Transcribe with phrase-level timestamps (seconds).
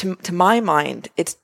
[0.00, 1.36] to, to my mind, it's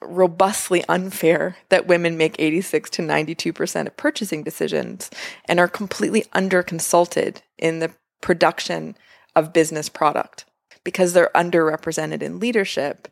[0.00, 5.10] robustly unfair that women make 86 to 92% of purchasing decisions
[5.46, 8.96] and are completely under consulted in the production
[9.34, 10.44] of business product
[10.84, 13.08] because they're underrepresented in leadership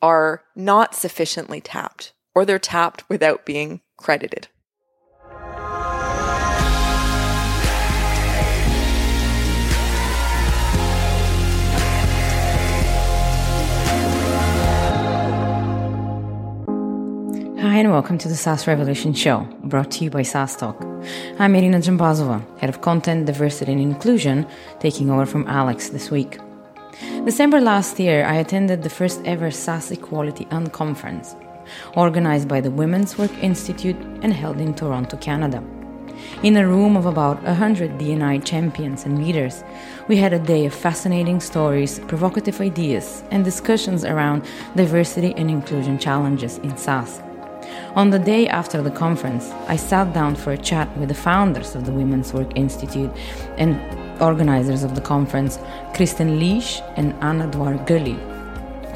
[0.00, 4.46] are not sufficiently tapped or they're tapped without being credited.
[17.62, 20.76] Hi, and welcome to the SaaS Revolution Show, brought to you by SaaStock.
[21.38, 24.48] I'm Irina Jambazova, Head of Content, Diversity and Inclusion,
[24.80, 26.40] taking over from Alex this week.
[27.24, 31.36] December last year, I attended the first ever SaaS Equality Unconference,
[31.96, 35.62] organized by the Women's Work Institute and held in Toronto, Canada.
[36.42, 39.62] In a room of about 100 D&I champions and leaders,
[40.08, 45.96] we had a day of fascinating stories, provocative ideas, and discussions around diversity and inclusion
[45.96, 47.22] challenges in SaaS.
[47.94, 51.74] On the day after the conference, I sat down for a chat with the founders
[51.74, 53.10] of the Women's Work Institute
[53.58, 53.78] and
[54.20, 55.58] organizers of the conference,
[55.94, 58.16] Kristen Liesch and Anna Dewar Gully,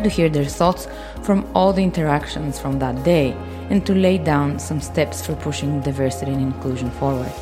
[0.03, 0.89] to hear their thoughts
[1.23, 3.33] from all the interactions from that day
[3.71, 7.33] and to lay down some steps for pushing diversity and inclusion forward.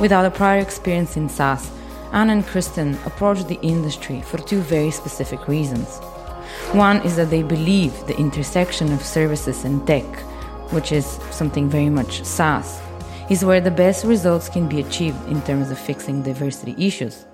[0.00, 1.70] Without a prior experience in SaaS,
[2.12, 5.98] Anna and Kristen approached the industry for two very specific reasons.
[6.72, 10.04] One is that they believe the intersection of services and tech
[10.74, 12.80] which is something very much SaaS,
[13.30, 17.24] is where the best results can be achieved in terms of fixing diversity issues.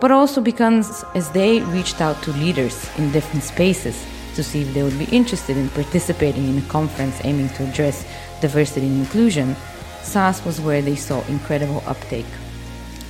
[0.00, 4.74] But also because as they reached out to leaders in different spaces to see if
[4.74, 8.06] they would be interested in participating in a conference aiming to address
[8.40, 9.54] diversity and inclusion,
[10.02, 12.32] SaaS was where they saw incredible uptake.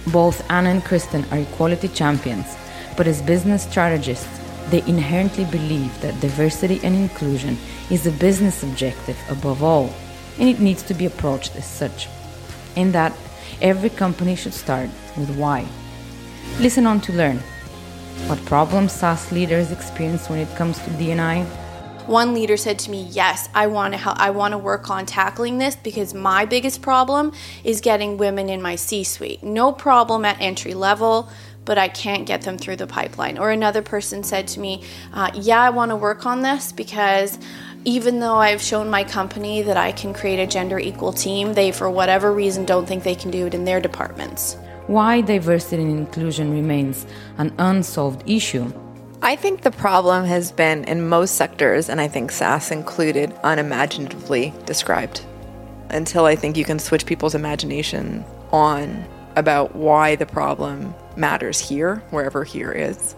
[0.08, 2.56] Both Anna and Kristen are equality champions,
[2.96, 7.56] but as business strategists, they inherently believe that diversity and inclusion
[7.90, 9.90] is a business objective above all,
[10.38, 12.08] and it needs to be approached as such.
[12.76, 13.12] And that
[13.60, 15.66] every company should start with why.
[16.58, 17.40] Listen on to learn.
[18.26, 21.44] What problems SaaS leaders experience when it comes to D&I?
[22.06, 24.18] One leader said to me, "Yes, I want to help.
[24.18, 28.60] I want to work on tackling this because my biggest problem is getting women in
[28.60, 29.42] my C-suite.
[29.42, 31.28] No problem at entry level,
[31.64, 35.30] but I can't get them through the pipeline." Or another person said to me, uh,
[35.34, 37.38] "Yeah, I want to work on this because."
[37.84, 41.72] Even though I've shown my company that I can create a gender equal team, they,
[41.72, 44.56] for whatever reason, don't think they can do it in their departments.
[44.86, 47.06] Why diversity and inclusion remains
[47.38, 48.72] an unsolved issue?
[49.22, 54.52] I think the problem has been in most sectors, and I think SaaS included, unimaginatively
[54.66, 55.22] described.
[55.90, 59.04] Until I think you can switch people's imagination on
[59.36, 63.14] about why the problem matters here, wherever here is.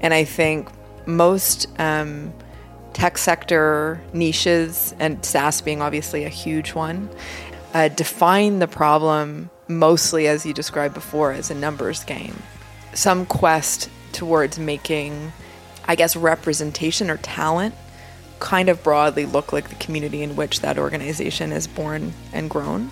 [0.00, 0.68] And I think
[1.06, 2.32] most um,
[2.94, 7.10] tech sector niches, and SaaS being obviously a huge one,
[7.74, 12.42] uh, define the problem mostly, as you described before, as a numbers game.
[12.94, 15.32] Some quest towards making,
[15.86, 17.74] I guess, representation or talent
[18.38, 22.90] kind of broadly look like the community in which that organization is born and grown.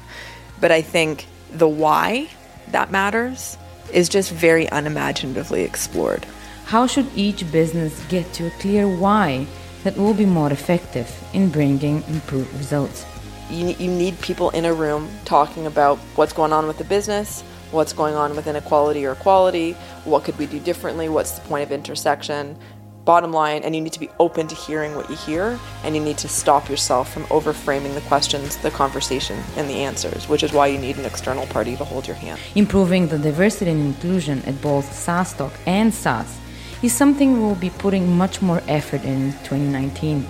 [0.60, 2.28] But I think the why
[2.68, 3.56] that matters
[3.92, 6.24] is just very unimaginatively explored.
[6.64, 9.46] How should each business get to a clear why
[9.84, 13.04] that will be more effective in bringing improved results.
[13.50, 17.42] You, you need people in a room talking about what's going on with the business,
[17.70, 19.72] what's going on with inequality or equality,
[20.04, 22.56] what could we do differently, what's the point of intersection,
[23.04, 26.02] bottom line, and you need to be open to hearing what you hear, and you
[26.02, 30.52] need to stop yourself from overframing the questions, the conversation, and the answers, which is
[30.52, 32.40] why you need an external party to hold your hand.
[32.54, 36.38] Improving the diversity and inclusion at both SaaStock and SaaS
[36.82, 40.26] is something we'll be putting much more effort in 2019.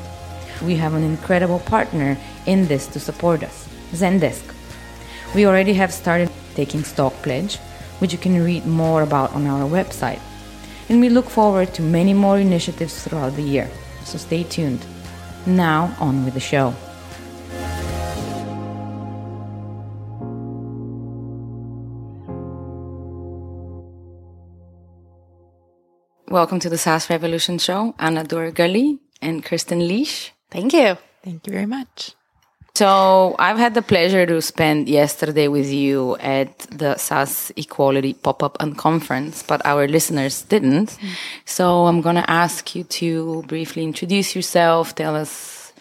[0.62, 4.44] We have an incredible partner in this to support us, Zendesk.
[5.34, 7.56] We already have started taking stock pledge,
[8.00, 10.20] which you can read more about on our website.
[10.88, 13.70] And we look forward to many more initiatives throughout the year,
[14.04, 14.84] so stay tuned.
[15.46, 16.74] Now, on with the show.
[26.32, 30.30] Welcome to the SaaS Revolution Show, Anna Dewar Gully and Kristen Liesch.
[30.50, 30.96] Thank you.
[31.22, 32.14] Thank you very much.
[32.74, 38.42] So, I've had the pleasure to spend yesterday with you at the SaaS Equality Pop
[38.42, 40.92] Up and Conference, but our listeners didn't.
[40.92, 41.08] Mm.
[41.44, 45.74] So, I'm going to ask you to briefly introduce yourself, tell us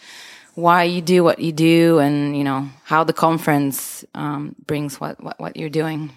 [0.54, 5.18] why you do what you do, and you know how the conference um, brings what,
[5.24, 6.12] what what you're doing.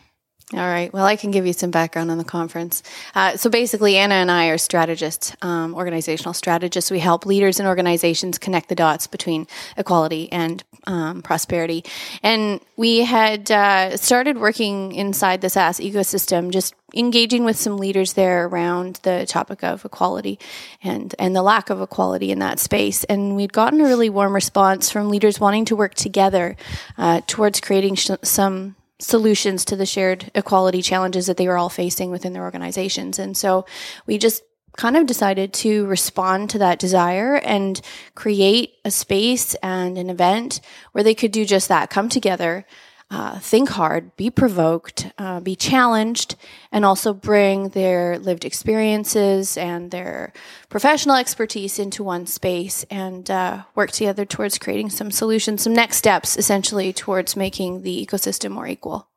[0.53, 0.93] All right.
[0.93, 2.83] Well, I can give you some background on the conference.
[3.15, 6.91] Uh, so basically, Anna and I are strategists, um, organizational strategists.
[6.91, 11.83] We help leaders and organizations connect the dots between equality and um, prosperity.
[12.21, 18.13] And we had uh, started working inside the SaaS ecosystem, just engaging with some leaders
[18.13, 20.37] there around the topic of equality
[20.83, 23.03] and and the lack of equality in that space.
[23.05, 26.55] And we'd gotten a really warm response from leaders wanting to work together
[26.99, 31.69] uh, towards creating sh- some solutions to the shared equality challenges that they were all
[31.69, 33.19] facing within their organizations.
[33.19, 33.65] And so
[34.05, 34.43] we just
[34.77, 37.79] kind of decided to respond to that desire and
[38.13, 40.59] create a space and an event
[40.91, 42.65] where they could do just that come together
[43.11, 46.35] uh, think hard, be provoked, uh, be challenged,
[46.71, 50.33] and also bring their lived experiences and their
[50.69, 55.97] professional expertise into one space and uh, work together towards creating some solutions, some next
[55.97, 59.07] steps essentially towards making the ecosystem more equal.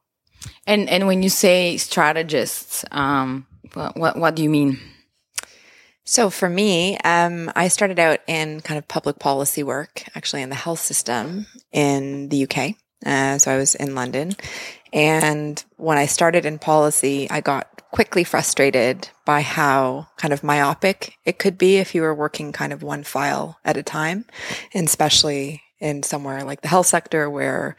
[0.66, 4.78] And and when you say strategists, um, what, what, what do you mean?
[6.04, 10.48] So for me, um, I started out in kind of public policy work, actually in
[10.48, 12.76] the health system in the UK.
[13.04, 14.32] Uh, so I was in London.
[14.92, 21.16] And when I started in policy, I got quickly frustrated by how kind of myopic
[21.24, 24.24] it could be if you were working kind of one file at a time,
[24.74, 27.76] and especially in somewhere like the health sector where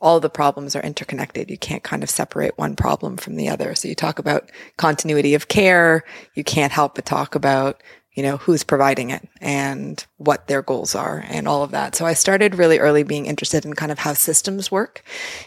[0.00, 1.50] all the problems are interconnected.
[1.50, 3.74] You can't kind of separate one problem from the other.
[3.74, 6.04] So you talk about continuity of care.
[6.34, 7.82] You can't help but talk about
[8.18, 11.94] you know, who's providing it and what their goals are and all of that.
[11.94, 15.04] So I started really early being interested in kind of how systems work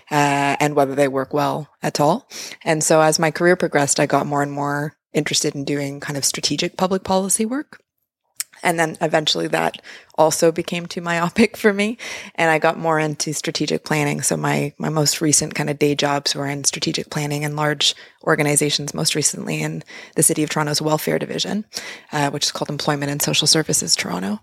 [0.09, 2.29] uh, and whether they work well at all.
[2.63, 6.15] And so as my career progressed, I got more and more interested in doing kind
[6.15, 7.83] of strategic public policy work.
[8.63, 9.81] And then eventually that
[10.15, 11.97] also became too myopic for me.
[12.35, 14.21] And I got more into strategic planning.
[14.21, 17.95] So my, my most recent kind of day jobs were in strategic planning in large
[18.23, 19.83] organizations, most recently in
[20.15, 21.65] the City of Toronto's welfare division,
[22.11, 24.39] uh, which is called Employment and Social Services Toronto.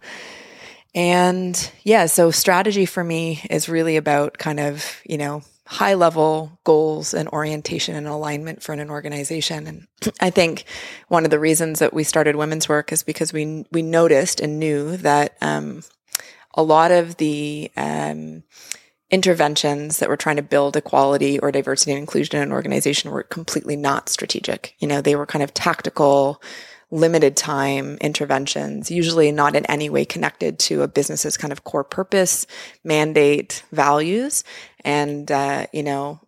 [0.94, 6.58] And yeah, so strategy for me is really about kind of, you know, high level
[6.64, 9.66] goals and orientation and alignment for an organization.
[9.66, 9.86] And
[10.18, 10.64] I think
[11.08, 14.58] one of the reasons that we started women's work is because we we noticed and
[14.58, 15.82] knew that um,
[16.54, 18.44] a lot of the um,
[19.10, 23.22] interventions that were trying to build equality or diversity and inclusion in an organization were
[23.22, 24.74] completely not strategic.
[24.78, 26.42] You know, they were kind of tactical
[26.90, 31.84] limited time interventions, usually not in any way connected to a business's kind of core
[31.84, 32.46] purpose,
[32.82, 34.44] mandate, values.
[34.84, 36.20] And, uh, you know,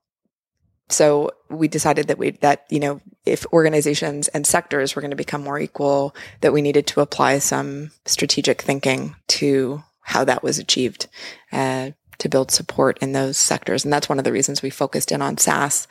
[0.88, 5.16] so we decided that we, that, you know, if organizations and sectors were going to
[5.16, 10.58] become more equal, that we needed to apply some strategic thinking to how that was
[10.58, 11.06] achieved.
[11.52, 13.82] Uh, to build support in those sectors.
[13.82, 15.88] And that's one of the reasons we focused in on SaaS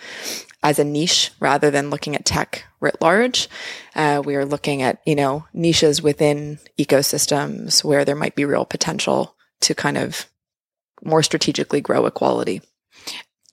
[0.62, 3.50] as a niche rather than looking at tech writ large.
[3.96, 8.66] Uh, we are looking at, you know, niches within ecosystems where there might be real
[8.66, 10.28] potential to kind of
[11.04, 12.62] more strategically grow equality.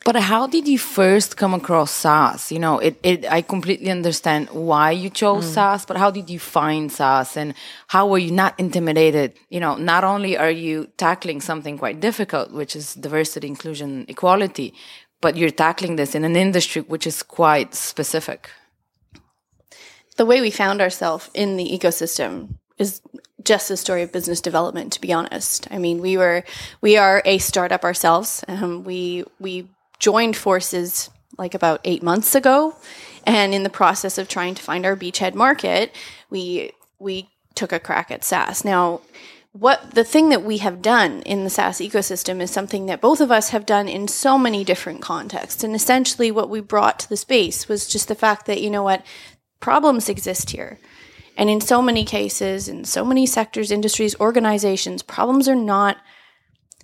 [0.07, 2.53] But how did you first come across SaaS?
[2.53, 5.55] You know, it, it I completely understand why you chose mm.
[5.55, 7.55] SaaS, but how did you find SaaS and
[7.89, 9.33] how were you not intimidated?
[9.51, 14.75] You know, not only are you tackling something quite difficult, which is diversity, inclusion, equality,
[15.21, 18.51] but you're tackling this in an industry which is quite specific.
[20.17, 23.01] The way we found ourselves in the ecosystem is
[23.45, 25.69] just a story of business development to be honest.
[25.71, 26.45] I mean we were
[26.81, 28.45] we are a startup ourselves.
[28.49, 29.69] Um, we we
[29.99, 32.75] joined forces like about eight months ago.
[33.25, 35.95] And in the process of trying to find our beachhead market
[36.31, 38.65] we we took a crack at saas.
[38.65, 39.01] Now
[39.59, 43.23] what the thing that we have done in the SaaS ecosystem is something that both
[43.23, 45.65] of us have done in so many different contexts.
[45.65, 48.83] And essentially, what we brought to the space was just the fact that, you know
[48.83, 49.03] what,
[49.61, 50.79] problems exist here.
[51.37, 55.99] And in so many cases, in so many sectors, industries, organizations, problems are not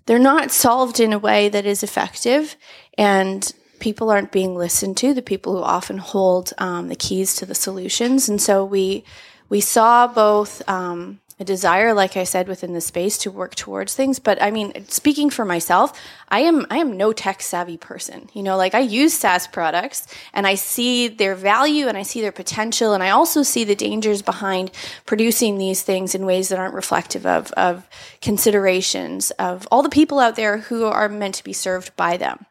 [0.07, 2.57] they're not solved in a way that is effective
[2.99, 7.47] and people aren't being listened to the people who often hold um, the keys to
[7.47, 9.05] the solutions and so we
[9.49, 13.95] we saw both um, a desire, like I said, within the space to work towards
[13.95, 14.21] things.
[14.21, 18.31] But I mean, speaking for myself, I am I am no tech savvy person.
[18.33, 22.21] You know, like I use SaaS products and I see their value and I see
[22.21, 24.71] their potential and I also see the dangers behind
[25.05, 27.89] producing these things in ways that aren't reflective of of
[28.21, 32.47] considerations of all the people out there who are meant to be served by them.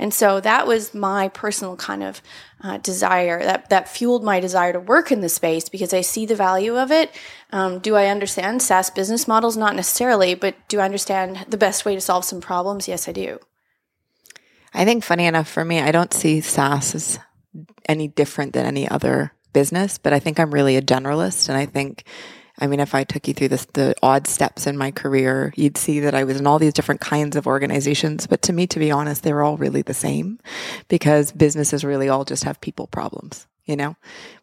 [0.00, 2.22] And so that was my personal kind of
[2.62, 6.24] uh, desire that, that fueled my desire to work in the space because I see
[6.24, 7.14] the value of it.
[7.52, 9.58] Um, do I understand SaaS business models?
[9.58, 12.88] Not necessarily, but do I understand the best way to solve some problems?
[12.88, 13.40] Yes, I do.
[14.72, 17.18] I think funny enough for me, I don't see SaaS as
[17.86, 21.50] any different than any other business, but I think I'm really a generalist.
[21.50, 22.04] And I think,
[22.60, 25.78] I mean, if I took you through this, the odd steps in my career, you'd
[25.78, 28.26] see that I was in all these different kinds of organizations.
[28.26, 30.38] But to me, to be honest, they were all really the same
[30.88, 33.94] because businesses really all just have people problems you know,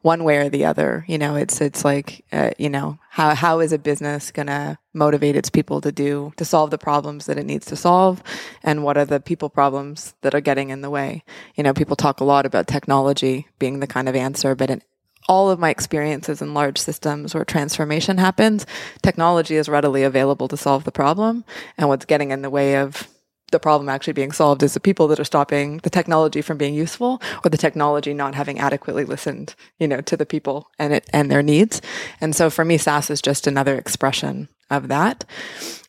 [0.04, 1.04] one way or the other.
[1.06, 4.78] You know, it's it's like uh, you know how how is a business going to
[4.94, 8.24] motivate its people to do to solve the problems that it needs to solve,
[8.64, 11.24] and what are the people problems that are getting in the way?
[11.56, 14.82] You know, people talk a lot about technology being the kind of answer, but in
[15.28, 18.66] all of my experiences in large systems where transformation happens,
[19.02, 21.44] technology is readily available to solve the problem,
[21.78, 23.08] and what's getting in the way of
[23.52, 26.74] the problem actually being solved is the people that are stopping the technology from being
[26.74, 31.10] useful or the technology not having adequately listened, you know, to the people and it
[31.14, 31.82] and their needs.
[32.20, 35.24] And so for me, SaaS is just another expression of that.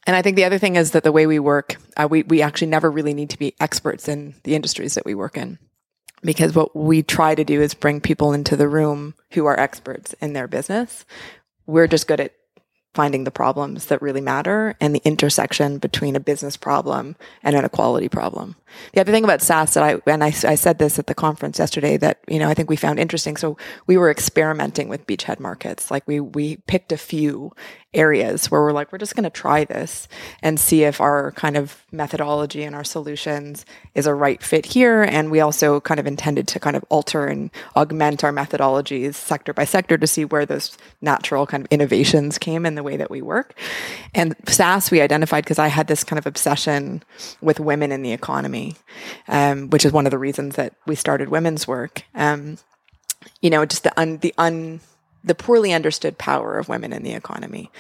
[0.06, 2.42] And I think the other thing is that the way we work, uh, we, we
[2.42, 5.58] actually never really need to be experts in the industries that we work in.
[6.22, 10.14] Because what we try to do is bring people into the room who are experts
[10.20, 11.04] in their business.
[11.66, 12.32] We're just good at
[12.94, 17.64] finding the problems that really matter and the intersection between a business problem and an
[17.64, 18.56] equality problem.
[18.92, 21.60] The other thing about SaaS that I, and I, I said this at the conference
[21.60, 23.36] yesterday that, you know, I think we found interesting.
[23.36, 23.56] So
[23.86, 25.90] we were experimenting with beachhead markets.
[25.90, 27.52] Like we, we picked a few
[27.94, 30.08] areas where we're like, we're just going to try this
[30.42, 33.64] and see if our kind of methodology and our solutions
[33.94, 35.02] is a right fit here.
[35.02, 39.54] And we also kind of intended to kind of alter and augment our methodologies sector
[39.54, 43.10] by sector to see where those natural kind of innovations came in the way that
[43.10, 43.58] we work.
[44.14, 47.02] And SaaS we identified because I had this kind of obsession
[47.40, 48.76] with women in the economy,
[49.28, 52.02] um, which is one of the reasons that we started women's work.
[52.14, 52.58] Um,
[53.40, 54.80] you know, just the un, the un,
[55.24, 57.70] the poorly understood power of women in the economy.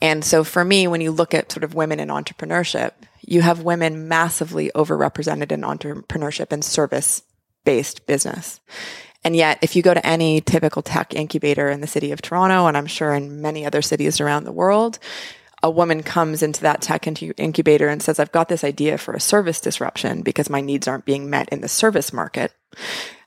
[0.00, 3.62] And so for me, when you look at sort of women in entrepreneurship, you have
[3.62, 7.22] women massively overrepresented in entrepreneurship and service
[7.64, 8.60] based business.
[9.24, 12.66] And yet, if you go to any typical tech incubator in the city of Toronto,
[12.66, 14.98] and I'm sure in many other cities around the world,
[15.62, 19.20] a woman comes into that tech incubator and says, I've got this idea for a
[19.20, 22.52] service disruption because my needs aren't being met in the service market.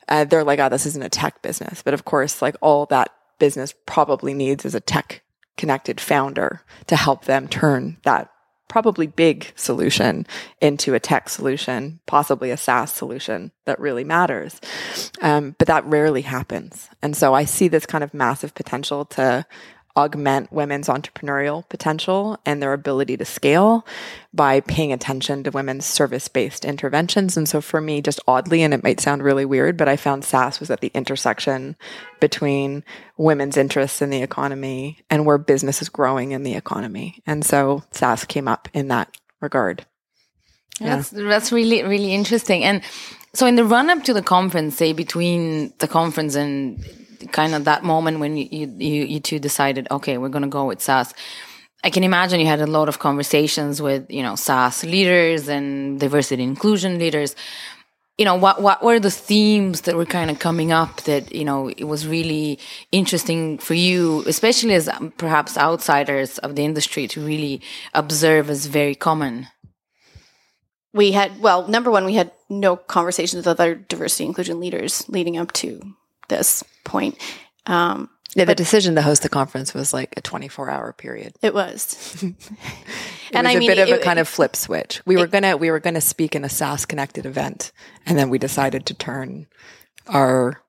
[0.06, 1.82] Uh, they're like, oh, this isn't a tech business.
[1.82, 5.22] But of course, like all that business probably needs is a tech
[5.56, 8.30] connected founder to help them turn that
[8.68, 10.26] probably big solution
[10.60, 14.60] into a tech solution, possibly a SaaS solution that really matters.
[15.22, 16.88] Um, but that rarely happens.
[17.00, 19.46] And so I see this kind of massive potential to
[19.96, 23.86] augment women's entrepreneurial potential and their ability to scale
[24.34, 27.36] by paying attention to women's service based interventions.
[27.36, 30.24] And so for me, just oddly, and it might sound really weird, but I found
[30.24, 31.76] SaaS was at the intersection
[32.20, 32.84] between
[33.16, 37.22] women's interests in the economy and where business is growing in the economy.
[37.26, 39.86] And so SaaS came up in that regard.
[40.80, 40.96] Yeah.
[40.96, 42.62] That's that's really really interesting.
[42.62, 42.82] And
[43.32, 46.84] so in the run up to the conference, say between the conference and
[47.32, 50.66] kind of that moment when you, you, you two decided, okay, we're going to go
[50.66, 51.14] with SaaS.
[51.84, 56.00] I can imagine you had a lot of conversations with, you know, SaaS leaders and
[56.00, 57.36] diversity inclusion leaders.
[58.18, 61.44] You know, what, what were the themes that were kind of coming up that, you
[61.44, 62.58] know, it was really
[62.90, 67.60] interesting for you, especially as um, perhaps outsiders of the industry to really
[67.92, 69.48] observe as very common?
[70.94, 75.36] We had, well, number one, we had no conversations with other diversity inclusion leaders leading
[75.36, 75.94] up to
[76.28, 77.18] this point.
[77.66, 81.34] Um, yeah, the decision to host the conference was like a 24 hour period.
[81.40, 82.22] It was.
[82.22, 82.34] it
[83.32, 85.00] and was I mean, a bit of it, a kind of flip switch.
[85.06, 87.72] We it, were gonna we were gonna speak in a SaaS connected event,
[88.04, 89.46] and then we decided to turn
[90.06, 90.62] our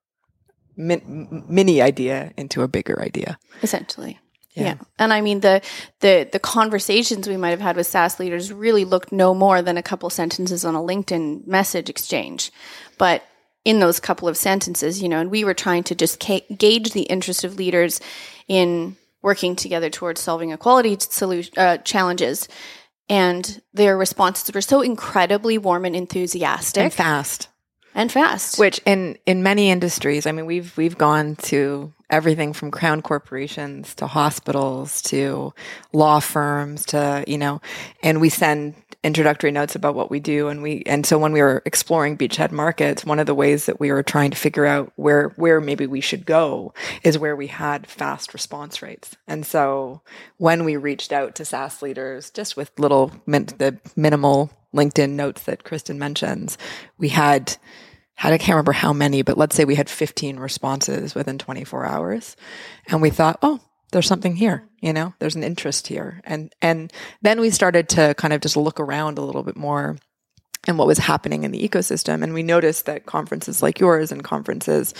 [0.77, 3.37] min- mini idea into a bigger idea.
[3.61, 4.17] Essentially.
[4.53, 4.63] Yeah.
[4.63, 4.75] yeah.
[4.97, 5.61] And I mean the
[5.99, 9.75] the the conversations we might have had with SaaS leaders really looked no more than
[9.75, 12.51] a couple sentences on a LinkedIn message exchange.
[12.97, 13.23] But
[13.67, 16.91] in those couple of sentences, you know, and we were trying to just ca- gauge
[16.93, 17.99] the interest of leaders
[18.47, 22.47] in working together towards solving equality solution, uh, challenges.
[23.09, 27.49] And their responses were so incredibly warm and enthusiastic and fast
[27.93, 28.57] and fast.
[28.57, 33.95] Which in in many industries, I mean, we've we've gone to everything from crown corporations
[33.95, 35.53] to hospitals to
[35.91, 37.59] law firms to you know,
[38.01, 41.41] and we send introductory notes about what we do and we and so when we
[41.41, 44.91] were exploring beachhead markets one of the ways that we were trying to figure out
[44.95, 46.73] where where maybe we should go
[47.03, 49.15] is where we had fast response rates.
[49.27, 50.01] And so
[50.37, 55.63] when we reached out to SaaS leaders just with little the minimal LinkedIn notes that
[55.63, 56.57] Kristen mentions
[56.97, 57.55] we had
[58.15, 61.85] had I can't remember how many but let's say we had 15 responses within 24
[61.85, 62.35] hours.
[62.87, 63.59] And we thought oh
[63.91, 66.91] there's something here you know there's an interest here and and
[67.21, 69.97] then we started to kind of just look around a little bit more
[70.67, 72.23] and what was happening in the ecosystem.
[72.23, 74.93] And we noticed that conferences like yours and conferences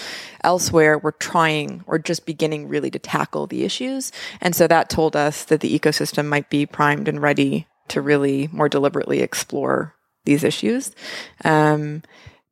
[0.44, 4.12] elsewhere were trying or just beginning really to tackle the issues.
[4.42, 8.50] And so that told us that the ecosystem might be primed and ready to really
[8.52, 9.94] more deliberately explore
[10.26, 10.94] these issues.
[11.44, 12.04] Um,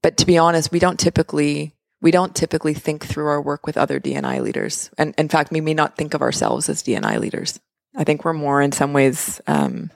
[0.02, 1.75] but to be honest, we don't typically
[2.06, 4.92] we don't typically think through our work with other D&I leaders.
[4.96, 7.60] And in fact, we may not think of ourselves as D&I leaders.
[7.96, 9.90] I think we're more in some ways um,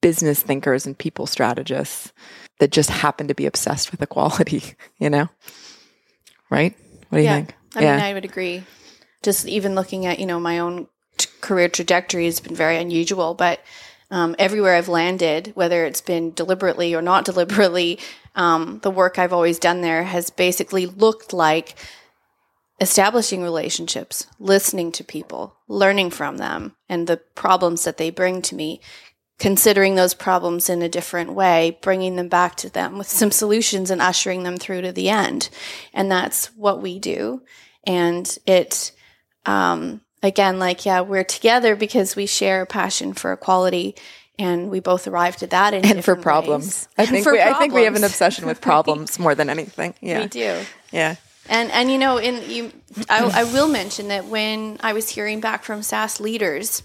[0.00, 2.10] business thinkers and people strategists
[2.58, 4.62] that just happen to be obsessed with equality,
[4.98, 5.28] you know?
[6.48, 6.74] Right?
[7.10, 7.36] What do you yeah.
[7.36, 7.54] think?
[7.76, 7.96] I yeah.
[7.96, 8.64] mean, I would agree.
[9.22, 13.34] Just even looking at, you know, my own t- career trajectory has been very unusual,
[13.34, 13.60] but
[14.14, 17.98] um, everywhere I've landed, whether it's been deliberately or not deliberately,
[18.36, 21.74] um, the work I've always done there has basically looked like
[22.80, 28.54] establishing relationships, listening to people, learning from them and the problems that they bring to
[28.54, 28.80] me,
[29.40, 33.90] considering those problems in a different way, bringing them back to them with some solutions
[33.90, 35.48] and ushering them through to the end.
[35.92, 37.42] And that's what we do.
[37.84, 38.92] And it,
[39.44, 43.94] um, again, like, yeah, we're together because we share a passion for equality
[44.38, 46.88] and we both arrived at that in and for problems.
[46.98, 49.94] I think we, I think we have an obsession with problems more than anything.
[50.00, 50.60] Yeah, we do.
[50.90, 51.16] Yeah.
[51.48, 52.72] And and you know, in you,
[53.08, 56.82] I, I will mention that when I was hearing back from SaaS leaders,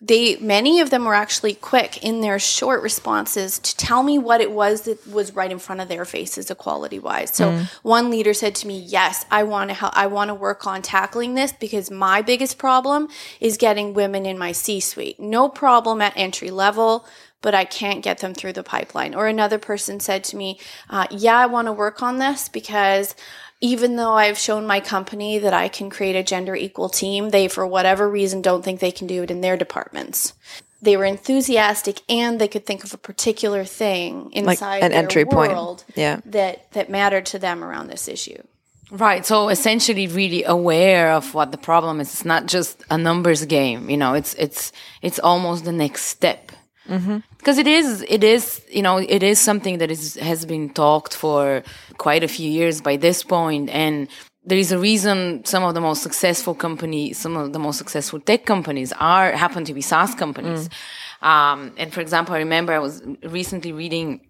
[0.00, 4.42] they many of them were actually quick in their short responses to tell me what
[4.42, 7.66] it was that was right in front of their faces equality wise so mm.
[7.82, 10.82] one leader said to me yes i want to help i want to work on
[10.82, 13.08] tackling this because my biggest problem
[13.40, 17.06] is getting women in my c suite no problem at entry level
[17.42, 19.14] but I can't get them through the pipeline.
[19.14, 20.58] Or another person said to me,
[20.90, 23.14] uh, Yeah, I want to work on this because
[23.60, 27.48] even though I've shown my company that I can create a gender equal team, they,
[27.48, 30.34] for whatever reason, don't think they can do it in their departments.
[30.82, 35.24] They were enthusiastic and they could think of a particular thing inside like an entry
[35.24, 35.96] world point.
[35.96, 36.20] Yeah.
[36.26, 38.42] that, that mattered to them around this issue.
[38.90, 39.24] Right.
[39.24, 42.12] So essentially really aware of what the problem is.
[42.12, 43.90] It's not just a numbers game.
[43.90, 44.70] You know, it's, it's,
[45.02, 46.52] it's almost the next step.
[46.88, 47.18] Mm-hmm.
[47.38, 51.14] Because it is, it is, you know, it is something that is has been talked
[51.14, 51.62] for
[51.98, 54.08] quite a few years by this point, and
[54.44, 58.20] there is a reason some of the most successful companies, some of the most successful
[58.20, 60.68] tech companies are happen to be SaaS companies.
[60.68, 61.26] Mm.
[61.26, 64.20] Um, and for example, I remember I was recently reading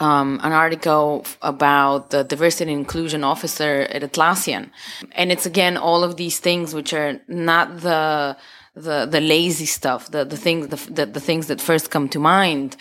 [0.00, 4.70] um, an article about the diversity and inclusion officer at Atlassian,
[5.12, 8.36] and it's again all of these things which are not the
[8.76, 12.18] the the lazy stuff, the the things the, the, the things that first come to
[12.18, 12.76] mind.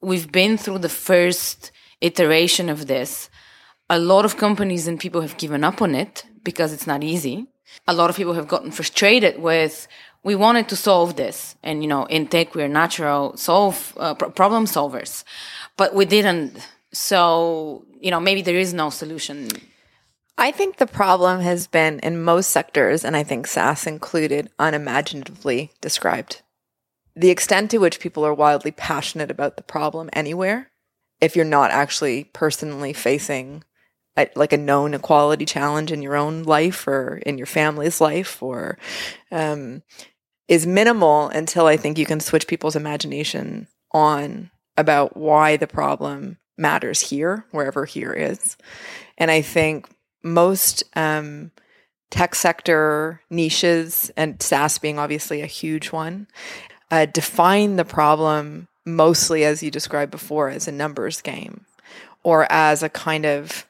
[0.00, 3.30] We've been through the first iteration of this.
[3.90, 7.46] A lot of companies and people have given up on it because it's not easy.
[7.88, 9.88] A lot of people have gotten frustrated with
[10.22, 14.64] we wanted to solve this and you know in tech we're natural solve uh, problem
[14.66, 15.24] solvers
[15.76, 16.58] but we didn't
[16.92, 19.48] so you know maybe there is no solution
[20.40, 25.72] I think the problem has been in most sectors, and I think SaaS included, unimaginatively
[25.80, 26.42] described.
[27.16, 30.70] The extent to which people are wildly passionate about the problem anywhere,
[31.20, 33.64] if you're not actually personally facing
[34.16, 38.40] a, like a known equality challenge in your own life or in your family's life,
[38.40, 38.78] or
[39.32, 39.82] um,
[40.46, 46.38] is minimal until I think you can switch people's imagination on about why the problem
[46.56, 48.56] matters here, wherever here is.
[49.16, 49.88] And I think
[50.22, 51.50] most um,
[52.10, 56.26] tech sector niches, and SaaS being obviously a huge one,
[56.90, 61.66] uh, define the problem mostly as you described before as a numbers game
[62.22, 63.66] or as a kind of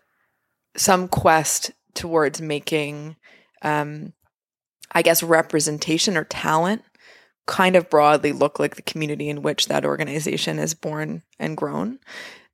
[0.76, 3.16] some quest towards making,
[3.62, 4.12] um,
[4.92, 6.82] I guess, representation or talent
[7.46, 11.98] kind of broadly look like the community in which that organization is born and grown.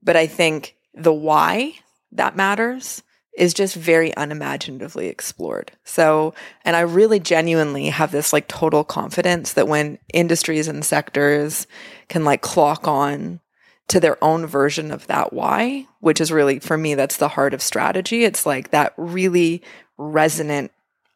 [0.03, 1.75] But I think the why
[2.13, 3.03] that matters
[3.37, 5.73] is just very unimaginatively explored.
[5.85, 11.67] So, and I really genuinely have this like total confidence that when industries and sectors
[12.09, 13.41] can like clock on
[13.89, 17.55] to their own version of that why, which is really for me, that's the heart
[17.55, 18.25] of strategy.
[18.25, 19.63] It's like that really
[19.99, 20.71] resonant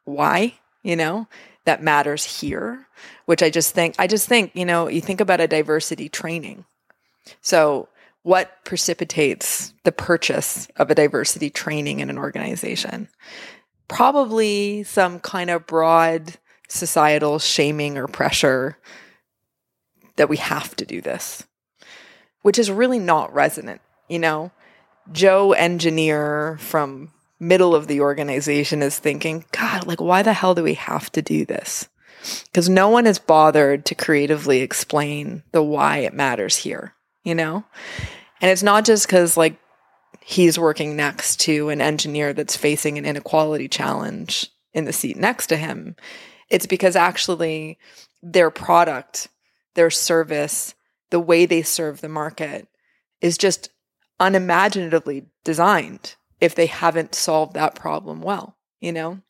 [0.04, 1.28] why, you know,
[1.64, 2.86] that matters here,
[3.26, 6.64] which I just think, I just think, you know, you think about a diversity training.
[7.42, 7.88] So,
[8.28, 13.08] what precipitates the purchase of a diversity training in an organization?
[13.88, 16.34] Probably some kind of broad
[16.68, 18.76] societal shaming or pressure
[20.16, 21.42] that we have to do this,
[22.42, 23.80] which is really not resonant.
[24.10, 24.50] You know,
[25.10, 30.62] Joe engineer from middle of the organization is thinking, God, like, why the hell do
[30.62, 31.88] we have to do this?
[32.44, 36.92] Because no one has bothered to creatively explain the why it matters here,
[37.24, 37.64] you know?
[38.40, 39.58] And it's not just because, like,
[40.20, 45.48] he's working next to an engineer that's facing an inequality challenge in the seat next
[45.48, 45.96] to him.
[46.50, 47.78] It's because actually
[48.22, 49.28] their product,
[49.74, 50.74] their service,
[51.10, 52.68] the way they serve the market
[53.20, 53.70] is just
[54.20, 59.20] unimaginatively designed if they haven't solved that problem well, you know?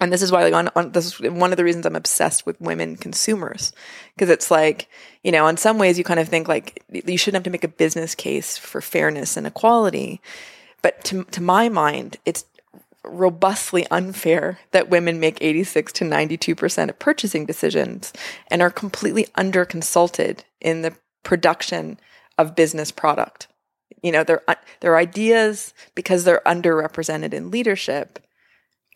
[0.00, 2.44] And this is why, like, on, on this is one of the reasons I'm obsessed
[2.44, 3.72] with women consumers,
[4.14, 4.88] because it's like,
[5.22, 7.64] you know, in some ways you kind of think like you shouldn't have to make
[7.64, 10.20] a business case for fairness and equality,
[10.82, 12.44] but to to my mind, it's
[13.04, 18.12] robustly unfair that women make 86 to 92 percent of purchasing decisions
[18.48, 21.98] and are completely under consulted in the production
[22.38, 23.46] of business product.
[24.02, 28.18] You know, their uh, their ideas because they're underrepresented in leadership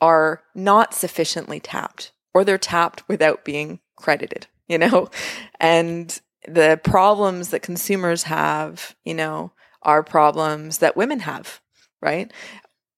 [0.00, 5.10] are not sufficiently tapped or they're tapped without being credited, you know?
[5.58, 11.60] And the problems that consumers have, you know, are problems that women have,
[12.00, 12.32] right?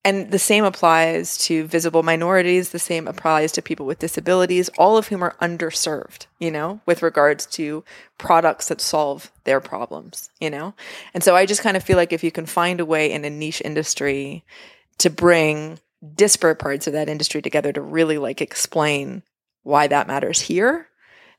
[0.05, 4.97] And the same applies to visible minorities, the same applies to people with disabilities, all
[4.97, 7.83] of whom are underserved, you know, with regards to
[8.17, 10.73] products that solve their problems, you know?
[11.13, 13.25] And so I just kind of feel like if you can find a way in
[13.25, 14.45] a niche industry
[14.99, 15.79] to bring
[16.15, 19.23] disparate parts of that industry together to really like explain
[19.63, 20.87] why that matters here,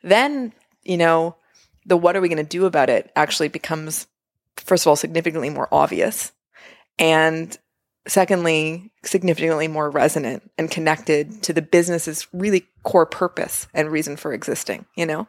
[0.02, 1.36] then, you know,
[1.86, 4.06] the what are we going to do about it actually becomes,
[4.56, 6.32] first of all, significantly more obvious.
[6.98, 7.56] And
[8.06, 14.32] secondly, significantly more resonant and connected to the business's really core purpose and reason for
[14.32, 15.26] existing, you know?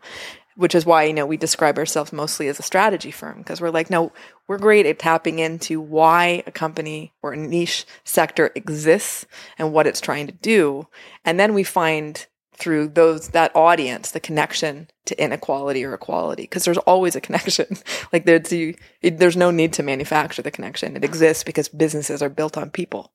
[0.55, 3.69] Which is why, you know, we describe ourselves mostly as a strategy firm because we're
[3.69, 4.11] like, no,
[4.47, 9.25] we're great at tapping into why a company or a niche sector exists
[9.57, 10.87] and what it's trying to do.
[11.23, 12.25] And then we find
[12.61, 17.65] through those that audience the connection to inequality or equality because there's always a connection.
[18.13, 20.97] Like there's there's no need to manufacture the connection.
[20.97, 23.13] It exists because businesses are built on people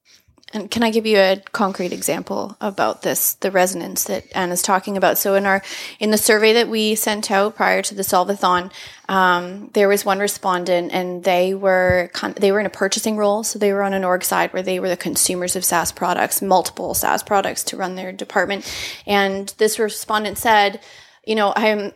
[0.52, 4.96] and can I give you a concrete example about this, the resonance that Anna's talking
[4.96, 5.18] about?
[5.18, 5.61] So in our
[5.98, 8.70] in the survey that we sent out prior to the Solvathon,
[9.09, 13.59] um, there was one respondent, and they were they were in a purchasing role, so
[13.59, 16.94] they were on an org side where they were the consumers of SaaS products, multiple
[16.94, 18.72] SaaS products to run their department.
[19.04, 20.80] And this respondent said,
[21.24, 21.92] you know, I'm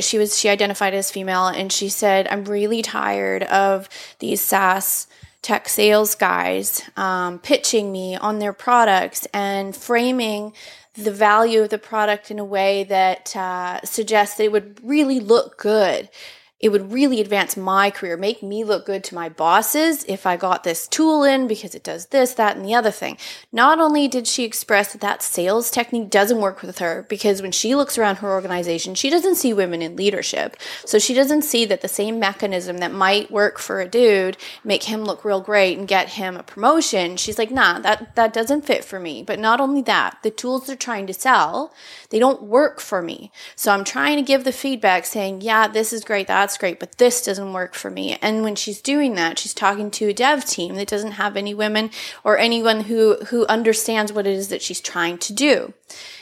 [0.00, 5.06] she was she identified as female, and she said, I'm really tired of these SaaS
[5.46, 10.52] tech sales guys um, pitching me on their products and framing
[10.94, 15.20] the value of the product in a way that uh, suggests that it would really
[15.20, 16.08] look good
[16.58, 20.38] it would really advance my career, make me look good to my bosses if I
[20.38, 23.18] got this tool in because it does this, that, and the other thing.
[23.52, 27.52] Not only did she express that that sales technique doesn't work with her because when
[27.52, 30.56] she looks around her organization, she doesn't see women in leadership.
[30.86, 34.84] So she doesn't see that the same mechanism that might work for a dude, make
[34.84, 37.18] him look real great and get him a promotion.
[37.18, 39.22] She's like, nah, that, that doesn't fit for me.
[39.22, 41.74] But not only that, the tools they're trying to sell,
[42.10, 43.30] they don't work for me.
[43.54, 46.26] So I'm trying to give the feedback saying, yeah, this is great.
[46.26, 48.18] That's great, but this doesn't work for me.
[48.22, 51.54] And when she's doing that, she's talking to a dev team that doesn't have any
[51.54, 51.90] women
[52.24, 55.72] or anyone who, who understands what it is that she's trying to do.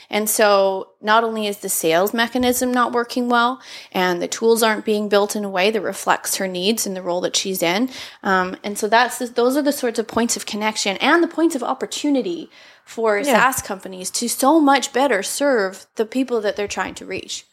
[0.09, 4.85] And so not only is the sales mechanism not working well and the tools aren't
[4.85, 7.89] being built in a way that reflects her needs and the role that she's in.
[8.21, 11.55] Um, and so that's, those are the sorts of points of connection and the points
[11.55, 12.49] of opportunity
[12.85, 13.51] for yeah.
[13.51, 17.45] SaaS companies to so much better serve the people that they're trying to reach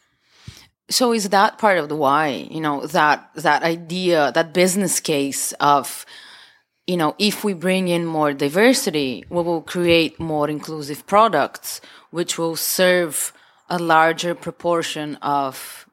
[0.92, 5.52] so is that part of the why you know that that idea that business case
[5.52, 6.04] of
[6.86, 12.38] you know if we bring in more diversity we will create more inclusive products which
[12.38, 13.32] will serve
[13.70, 15.86] a larger proportion of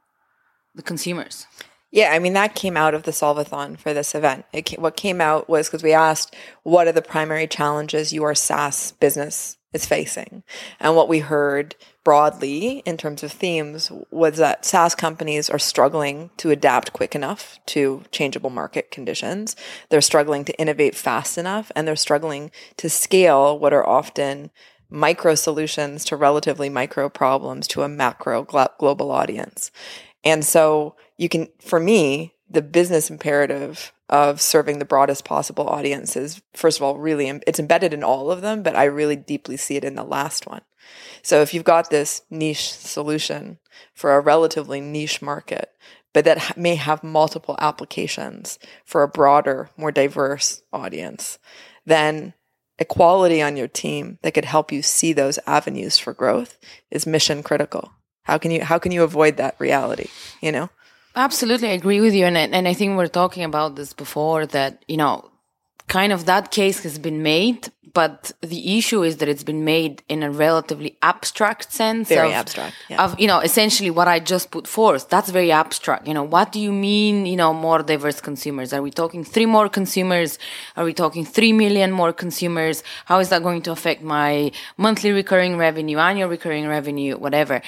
[0.76, 1.48] the consumers
[1.92, 4.46] yeah, I mean, that came out of the Solvathon for this event.
[4.54, 8.92] It, what came out was because we asked, what are the primary challenges your SaaS
[8.94, 10.44] business is facing?
[10.80, 16.30] And what we heard broadly in terms of themes was that SaaS companies are struggling
[16.38, 19.56] to adapt quick enough to changeable market conditions.
[19.90, 24.52] They're struggling to innovate fast enough and they're struggling to scale what are often
[24.92, 29.72] micro solutions to relatively micro problems to a macro global audience.
[30.24, 36.16] And so you can, for me, the business imperative of serving the broadest possible audience
[36.16, 39.58] is, first of all, really, it's embedded in all of them, but I really deeply
[39.58, 40.62] see it in the last one.
[41.22, 43.60] So if you've got this niche solution
[43.94, 45.74] for a relatively niche market,
[46.14, 51.38] but that may have multiple applications for a broader, more diverse audience,
[51.86, 52.34] then
[52.80, 56.58] equality on your team that could help you see those avenues for growth
[56.90, 57.92] is mission critical.
[58.24, 60.08] How can you how can you avoid that reality,
[60.42, 60.70] you know?
[61.16, 64.84] Absolutely, I agree with you, and and I think we're talking about this before that
[64.88, 65.30] you know,
[65.88, 70.04] kind of that case has been made, but the issue is that it's been made
[70.08, 72.10] in a relatively abstract sense.
[72.10, 73.04] Very of, abstract, yeah.
[73.04, 75.10] Of you know, essentially what I just put forth.
[75.10, 76.08] That's very abstract.
[76.08, 77.26] You know, what do you mean?
[77.26, 78.72] You know, more diverse consumers?
[78.72, 80.38] Are we talking three more consumers?
[80.78, 82.84] Are we talking three million more consumers?
[83.06, 87.62] How is that going to affect my monthly recurring revenue, annual recurring revenue, whatever?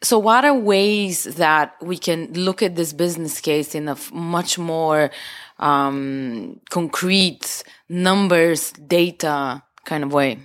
[0.00, 4.58] So, what are ways that we can look at this business case in a much
[4.58, 5.10] more
[5.58, 10.38] um, concrete numbers, data kind of way?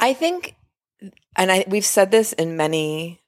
[0.00, 0.56] I think,
[1.36, 3.20] and I we've said this in many,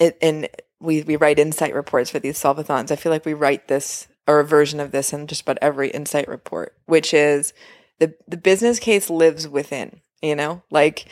[0.00, 0.48] in
[0.80, 2.90] we we write insight reports for these solvathons.
[2.90, 5.90] I feel like we write this or a version of this in just about every
[5.90, 7.52] insight report, which is
[8.00, 10.00] the the business case lives within.
[10.20, 11.06] You know, like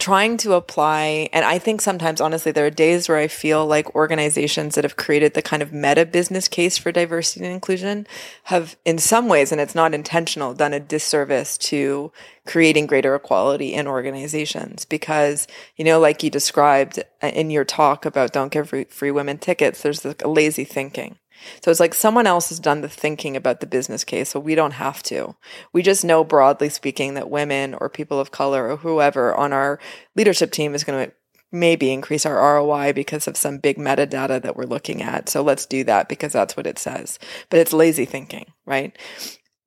[0.00, 3.94] trying to apply and i think sometimes honestly there are days where i feel like
[3.94, 8.06] organizations that have created the kind of meta business case for diversity and inclusion
[8.44, 12.10] have in some ways and it's not intentional done a disservice to
[12.46, 14.84] creating greater equality in organizations.
[14.84, 19.38] Because you know like you described uh, in your talk about don't give free, women
[19.38, 21.16] tickets there's a lazy thinking
[21.62, 24.54] so it's like someone else has done the thinking about the business case, so we
[24.54, 25.36] don't have to.
[25.72, 29.78] We just know, broadly speaking, that women or people of color or whoever on our
[30.16, 31.14] leadership team is going to
[31.52, 35.28] maybe increase our ROI because of some big metadata that we're looking at.
[35.28, 37.18] So let's do that because that's what it says.
[37.48, 38.96] But it's lazy thinking, right?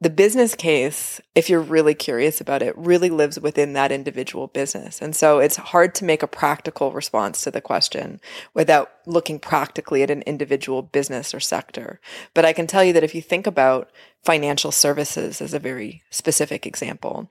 [0.04, 5.02] The business case, if you're really curious about it, really lives within that individual business.
[5.02, 8.20] And so it's hard to make a practical response to the question
[8.54, 12.02] without looking practically at an individual business or sector.
[12.34, 13.92] But I can tell you that if you think about
[14.24, 17.30] financial services as a very specific example,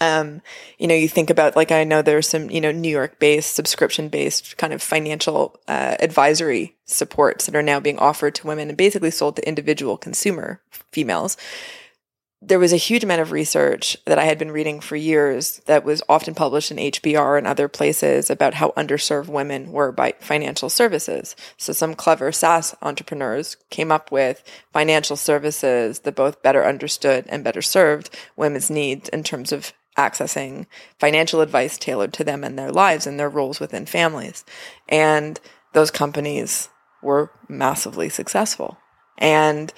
[0.00, 0.42] um,
[0.78, 3.56] you know, you think about like I know there's some you know New York based
[3.56, 8.68] subscription based kind of financial uh, advisory supports that are now being offered to women
[8.68, 10.60] and basically sold to individual consumer
[10.92, 11.36] females
[12.40, 15.84] there was a huge amount of research that I had been reading for years that
[15.84, 20.70] was often published in HBR and other places about how underserved women were by financial
[20.70, 21.34] services.
[21.56, 27.42] So some clever SaaS entrepreneurs came up with financial services that both better understood and
[27.42, 30.66] better served women's needs in terms of accessing
[31.00, 34.44] financial advice tailored to them and their lives and their roles within families.
[34.88, 35.40] And
[35.72, 36.68] those companies
[37.02, 38.78] were massively successful.
[39.18, 39.72] And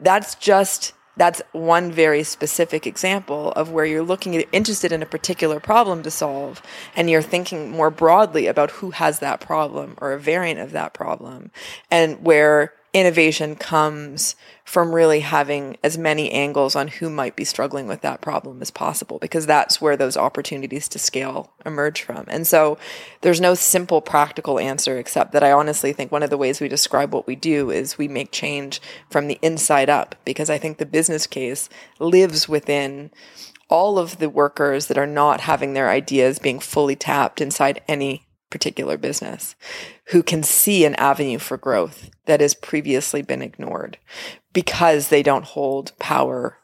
[0.00, 5.60] that's just that's one very specific example of where you're looking interested in a particular
[5.60, 6.62] problem to solve
[6.94, 10.92] and you're thinking more broadly about who has that problem or a variant of that
[10.92, 11.50] problem
[11.90, 17.86] and where innovation comes from really having as many angles on who might be struggling
[17.86, 22.24] with that problem as possible because that's where those opportunities to scale emerge from.
[22.26, 22.78] And so
[23.20, 26.68] there's no simple practical answer except that I honestly think one of the ways we
[26.68, 28.80] describe what we do is we make change
[29.10, 31.68] from the inside up because I think the business case
[32.00, 33.10] lives within
[33.68, 38.25] all of the workers that are not having their ideas being fully tapped inside any
[38.50, 39.56] particular business
[40.06, 43.98] who can see an avenue for growth that has previously been ignored
[44.52, 46.58] because they don't hold power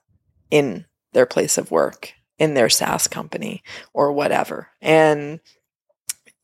[0.51, 4.69] in their place of work in their SaaS company or whatever.
[4.81, 5.41] And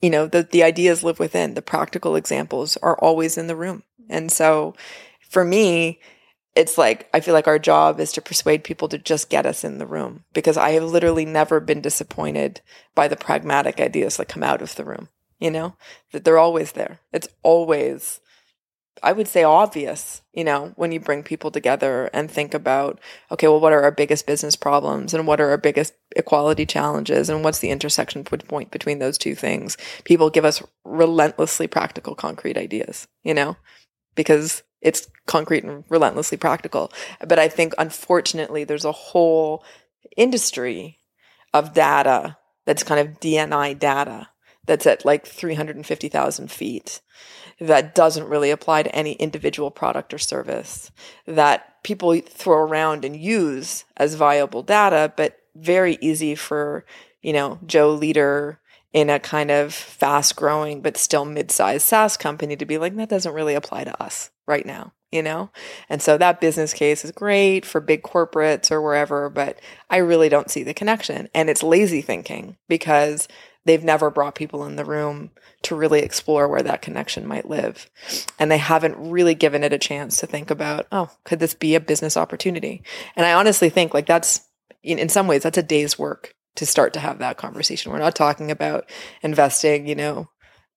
[0.00, 1.54] you know, the the ideas live within.
[1.54, 3.82] The practical examples are always in the room.
[4.08, 4.74] And so
[5.28, 6.00] for me,
[6.54, 9.64] it's like I feel like our job is to persuade people to just get us
[9.64, 12.60] in the room because I have literally never been disappointed
[12.94, 15.76] by the pragmatic ideas that come out of the room you know,
[16.12, 17.00] that they're always there.
[17.12, 18.20] It's always,
[19.02, 23.46] I would say, obvious, you know, when you bring people together and think about, okay,
[23.46, 27.44] well, what are our biggest business problems and what are our biggest equality challenges and
[27.44, 29.76] what's the intersection point between those two things?
[30.04, 33.56] People give us relentlessly practical, concrete ideas, you know,
[34.14, 36.92] because it's concrete and relentlessly practical.
[37.26, 39.64] But I think, unfortunately, there's a whole
[40.16, 40.98] industry
[41.52, 44.28] of data that's kind of D&I data
[44.68, 47.00] that's at like 350,000 feet
[47.58, 50.92] that doesn't really apply to any individual product or service
[51.26, 56.84] that people throw around and use as viable data, but very easy for,
[57.22, 58.60] you know, Joe Leader
[58.92, 63.08] in a kind of fast growing but still mid-sized SaaS company to be like, that
[63.08, 65.50] doesn't really apply to us right now, you know?
[65.88, 69.58] And so that business case is great for big corporates or wherever, but
[69.90, 71.28] I really don't see the connection.
[71.34, 73.28] And it's lazy thinking because
[73.68, 75.30] they've never brought people in the room
[75.62, 77.90] to really explore where that connection might live.
[78.38, 81.74] And they haven't really given it a chance to think about, oh, could this be
[81.74, 82.82] a business opportunity?
[83.16, 84.40] And I honestly think like that's,
[84.82, 87.92] in some ways, that's a day's work to start to have that conversation.
[87.92, 88.88] We're not talking about
[89.22, 90.28] investing, you know,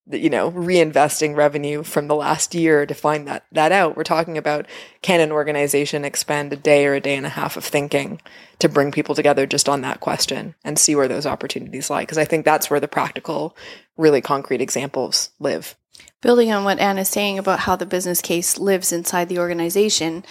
[0.10, 3.96] you know, reinvesting revenue from the last year to find that that out.
[3.96, 4.66] We're talking about
[5.02, 8.22] can an organization expend a day or a day and a half of thinking
[8.60, 12.02] to bring people together just on that question and see where those opportunities lie?
[12.02, 13.56] Because I think that's where the practical,
[13.98, 15.76] really concrete examples live.
[16.22, 20.24] Building on what Anna's saying about how the business case lives inside the organization,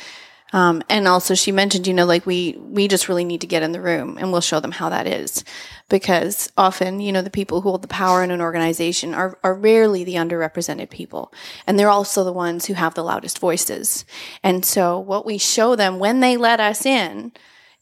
[0.53, 3.63] um, and also she mentioned, you know, like we we just really need to get
[3.63, 5.45] in the room and we'll show them how that is,
[5.89, 9.55] because often, you know, the people who hold the power in an organization are are
[9.55, 11.33] rarely the underrepresented people,
[11.67, 14.05] and they're also the ones who have the loudest voices.
[14.43, 17.33] And so, what we show them when they let us in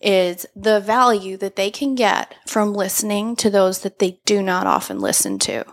[0.00, 4.66] is the value that they can get from listening to those that they do not
[4.66, 5.64] often listen to,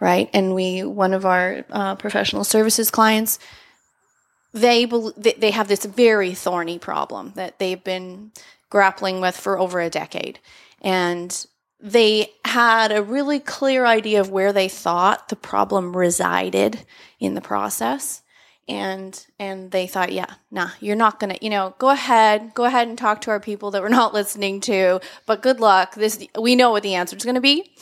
[0.00, 0.28] right?
[0.34, 3.38] And we, one of our uh, professional services clients
[4.52, 8.32] they they have this very thorny problem that they've been
[8.68, 10.38] grappling with for over a decade.
[10.80, 11.46] And
[11.80, 16.84] they had a really clear idea of where they thought the problem resided
[17.18, 18.22] in the process.
[18.68, 22.86] And and they thought yeah nah you're not gonna you know go ahead go ahead
[22.86, 25.94] and talk to our people that we're not listening to but good luck.
[25.96, 27.72] This we know what the answer is going to be.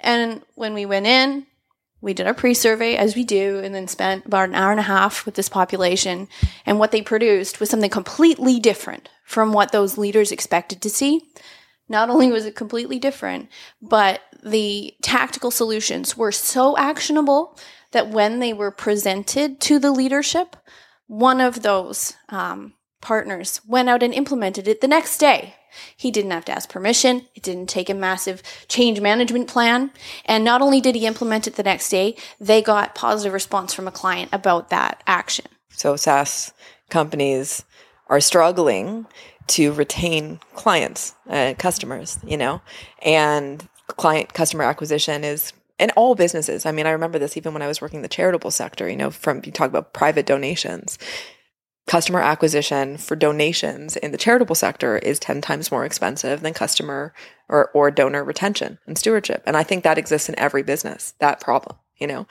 [0.00, 1.46] And when we went in
[2.04, 4.84] we did our pre-survey as we do and then spent about an hour and a
[4.84, 6.28] half with this population.
[6.66, 11.22] And what they produced was something completely different from what those leaders expected to see.
[11.88, 13.48] Not only was it completely different
[13.80, 17.58] but the tactical solutions were so actionable
[17.92, 20.56] that when they were presented to the leadership
[21.06, 25.54] one of those um, partners went out and implemented it the next day
[25.96, 27.26] he didn't have to ask permission.
[27.34, 29.90] It didn't take a massive change management plan.
[30.24, 33.88] And not only did he implement it the next day, they got positive response from
[33.88, 35.46] a client about that action.
[35.70, 36.52] So SaaS
[36.90, 37.64] companies
[38.08, 39.06] are struggling
[39.46, 42.62] to retain clients, uh, customers, you know,
[43.02, 46.64] and client customer acquisition is in all businesses.
[46.64, 49.10] I mean, I remember this even when I was working the charitable sector, you know,
[49.10, 50.98] from you talk about private donations
[51.86, 57.12] customer acquisition for donations in the charitable sector is 10 times more expensive than customer
[57.48, 59.42] or, or donor retention and stewardship.
[59.46, 62.26] And I think that exists in every business, that problem you know?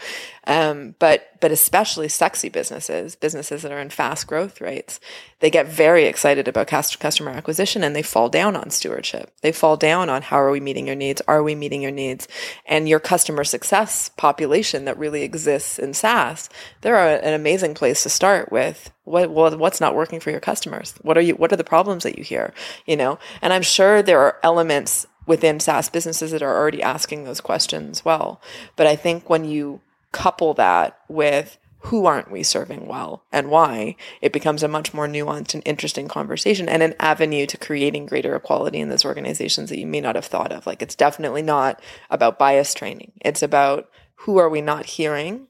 [0.45, 4.99] Um, but but especially sexy businesses businesses that are in fast growth rates
[5.43, 9.30] they get very excited about customer acquisition and they fall down on stewardship.
[9.41, 11.21] They fall down on how are we meeting your needs?
[11.28, 12.30] Are we meeting your needs?
[12.65, 16.49] And your customer success population that really exists in SaaS
[16.80, 20.93] they're an amazing place to start with what what's not working for your customers?
[21.02, 22.54] What are you what are the problems that you hear?
[22.86, 23.19] You know?
[23.41, 28.04] And i'm sure there are elements within SaaS businesses that are already asking those questions
[28.04, 28.42] well.
[28.76, 29.82] But I think when you
[30.12, 31.58] couple that with
[31.88, 36.08] who aren't we serving well and why, it becomes a much more nuanced and interesting
[36.08, 40.16] conversation and an avenue to creating greater equality in those organizations that you may not
[40.16, 40.66] have thought of.
[40.66, 43.12] Like it's definitely not about bias training.
[43.20, 45.48] It's about who are we not hearing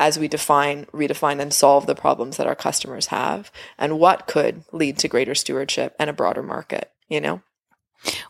[0.00, 4.64] as we define, redefine, and solve the problems that our customers have, and what could
[4.72, 7.42] lead to greater stewardship and a broader market, you know?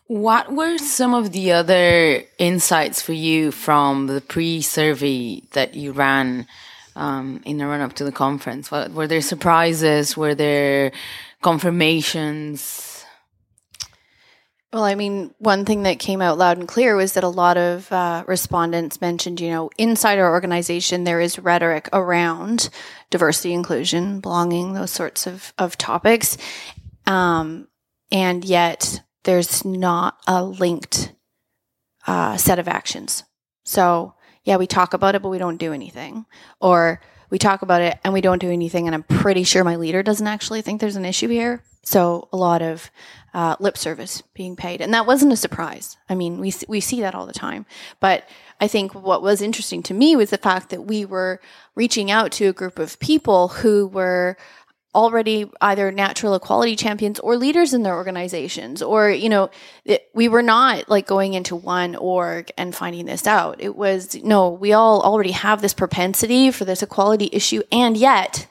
[0.09, 5.91] What were some of the other insights for you from the pre survey that you
[5.93, 6.47] ran
[6.95, 8.71] um, in the run up to the conference?
[8.71, 10.17] What, were there surprises?
[10.17, 10.93] Were there
[11.43, 13.05] confirmations?
[14.73, 17.57] Well, I mean, one thing that came out loud and clear was that a lot
[17.57, 22.69] of uh, respondents mentioned, you know, inside our organization, there is rhetoric around
[23.11, 26.37] diversity, inclusion, belonging, those sorts of, of topics.
[27.07, 27.69] Um,
[28.13, 31.13] and yet, there's not a linked
[32.07, 33.25] uh, set of actions.
[33.65, 36.25] So, yeah, we talk about it, but we don't do anything.
[36.61, 39.77] Or we talk about it and we don't do anything, and I'm pretty sure my
[39.77, 41.65] leader doesn't actually think there's an issue here.
[41.83, 42.91] So, a lot of
[43.35, 44.81] uh, lip service being paid.
[44.81, 45.97] And that wasn't a surprise.
[46.09, 47.67] I mean, we, we see that all the time.
[48.01, 48.29] But
[48.61, 51.41] I think what was interesting to me was the fact that we were
[51.75, 54.37] reaching out to a group of people who were
[54.97, 59.51] already either natural equality champions or leaders in their organizations or you know
[59.85, 63.61] it, we were not like going into one org and finding this out.
[63.61, 68.49] It was no we all already have this propensity for this equality issue and yet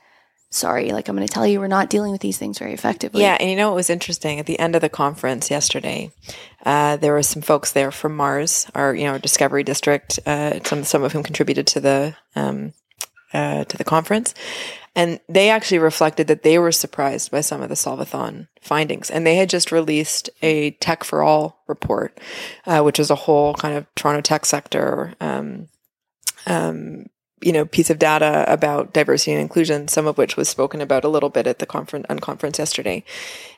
[0.52, 3.24] sorry like i'm going to tell you we're not dealing with these things very effectively.
[3.24, 4.40] Yeah and you know what was interesting?
[4.40, 6.12] At the end of the conference yesterday
[6.64, 10.84] uh, there were some folks there from MaRS our you know discovery district uh, some
[10.84, 12.74] some of whom contributed to the um,
[13.34, 14.36] uh, to the conference
[14.96, 19.10] and they actually reflected that they were surprised by some of the Solvathon findings.
[19.10, 22.20] And they had just released a Tech for All report,
[22.66, 25.68] uh, which is a whole kind of Toronto tech sector um,
[26.48, 27.08] um,
[27.42, 31.04] you know, piece of data about diversity and inclusion, some of which was spoken about
[31.04, 33.04] a little bit at the conference unconference yesterday.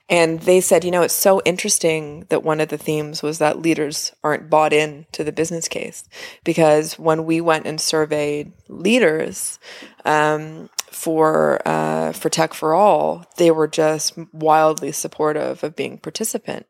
[0.10, 3.62] And they said, you know, it's so interesting that one of the themes was that
[3.62, 6.04] leaders aren't bought in to the business case.
[6.44, 9.60] Because when we went and surveyed leaders
[10.06, 16.66] um, for uh, for Tech for All, they were just wildly supportive of being participant.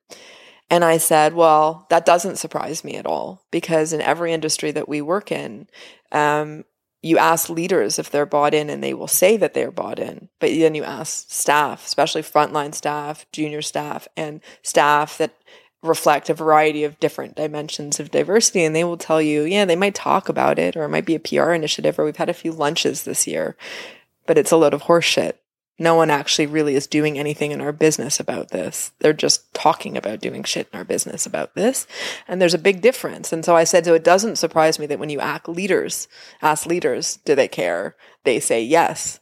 [0.69, 4.89] And I said, well, that doesn't surprise me at all because in every industry that
[4.89, 5.67] we work in,
[6.11, 6.65] um,
[7.01, 10.27] you ask leaders if they're bought in and they will say that they're bought in.
[10.41, 15.33] But then you ask staff, especially frontline staff, junior staff, and staff that
[15.83, 18.65] reflect a variety of different dimensions of diversity.
[18.65, 21.15] And they will tell you, yeah, they might talk about it or it might be
[21.15, 23.55] a PR initiative or we've had a few lunches this year,
[24.27, 25.33] but it's a load of horseshit
[25.79, 28.91] no one actually really is doing anything in our business about this.
[28.99, 31.85] They're just talking about doing shit in our business about this.
[32.27, 33.31] And there's a big difference.
[33.31, 36.07] And so I said, so it doesn't surprise me that when you ask leaders,
[36.41, 37.95] ask leaders, do they care?
[38.23, 39.19] They say yes.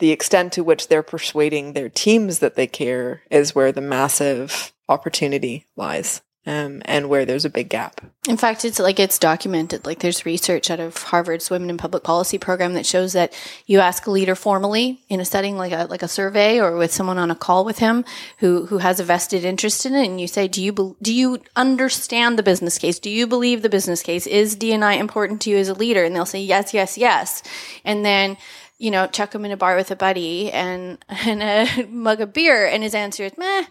[0.00, 4.72] The extent to which they're persuading their teams that they care is where the massive
[4.88, 8.00] opportunity lies um, and where there's a big gap.
[8.28, 9.86] In fact, it's like it's documented.
[9.86, 13.32] Like there's research out of Harvard's Women in Public Policy program that shows that
[13.66, 16.92] you ask a leader formally in a setting like a like a survey or with
[16.92, 18.04] someone on a call with him
[18.38, 21.12] who who has a vested interest in it, and you say, "Do you be- do
[21.14, 22.98] you understand the business case?
[22.98, 24.26] Do you believe the business case?
[24.26, 27.42] Is D&I important to you as a leader?" And they'll say, "Yes, yes, yes,"
[27.84, 28.36] and then
[28.76, 32.32] you know, chuck him in a bar with a buddy and and a mug of
[32.32, 33.64] beer, and his answer is, "Meh."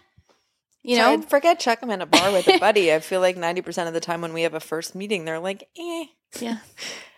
[0.84, 2.92] You know, so forget check them in a bar with a buddy.
[2.92, 5.68] I feel like 90% of the time when we have a first meeting, they're like,
[5.78, 6.04] eh.
[6.38, 6.58] Yeah.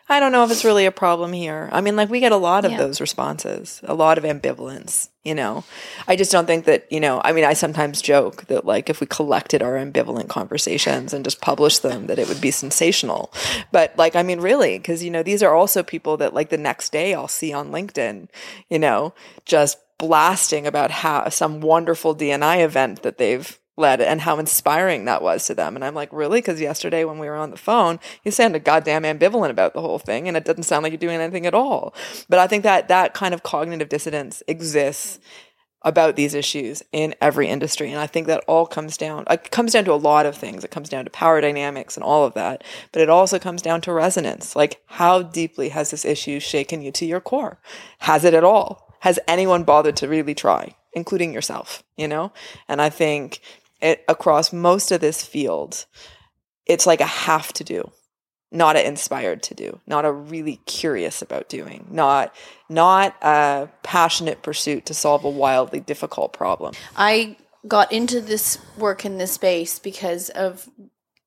[0.08, 1.68] I don't know if it's really a problem here.
[1.72, 2.78] I mean, like, we get a lot of yeah.
[2.78, 5.64] those responses, a lot of ambivalence, you know.
[6.06, 9.00] I just don't think that, you know, I mean, I sometimes joke that, like, if
[9.00, 13.32] we collected our ambivalent conversations and just published them, that it would be sensational.
[13.72, 16.56] But, like, I mean, really, because, you know, these are also people that, like, the
[16.56, 18.28] next day I'll see on LinkedIn,
[18.70, 19.12] you know,
[19.44, 25.22] just blasting about how some wonderful D&I event that they've led and how inspiring that
[25.22, 25.76] was to them.
[25.76, 26.38] And I'm like, really?
[26.38, 29.98] Because yesterday when we were on the phone, you sounded goddamn ambivalent about the whole
[29.98, 31.94] thing, and it doesn't sound like you're doing anything at all.
[32.28, 35.18] But I think that that kind of cognitive dissonance exists
[35.82, 37.92] about these issues in every industry.
[37.92, 40.64] And I think that all comes down, it comes down to a lot of things.
[40.64, 42.64] It comes down to power dynamics and all of that.
[42.90, 44.56] But it also comes down to resonance.
[44.56, 47.60] Like, how deeply has this issue shaken you to your core?
[48.00, 48.85] Has it at all?
[49.00, 52.32] Has anyone bothered to really try, including yourself, you know?
[52.68, 53.40] And I think
[53.80, 55.86] it, across most of this field,
[56.66, 57.90] it's like a have to do,
[58.50, 62.34] not an inspired to do, not a really curious about doing, not
[62.68, 66.74] not a passionate pursuit to solve a wildly difficult problem.
[66.96, 67.36] I
[67.66, 70.68] got into this work in this space because of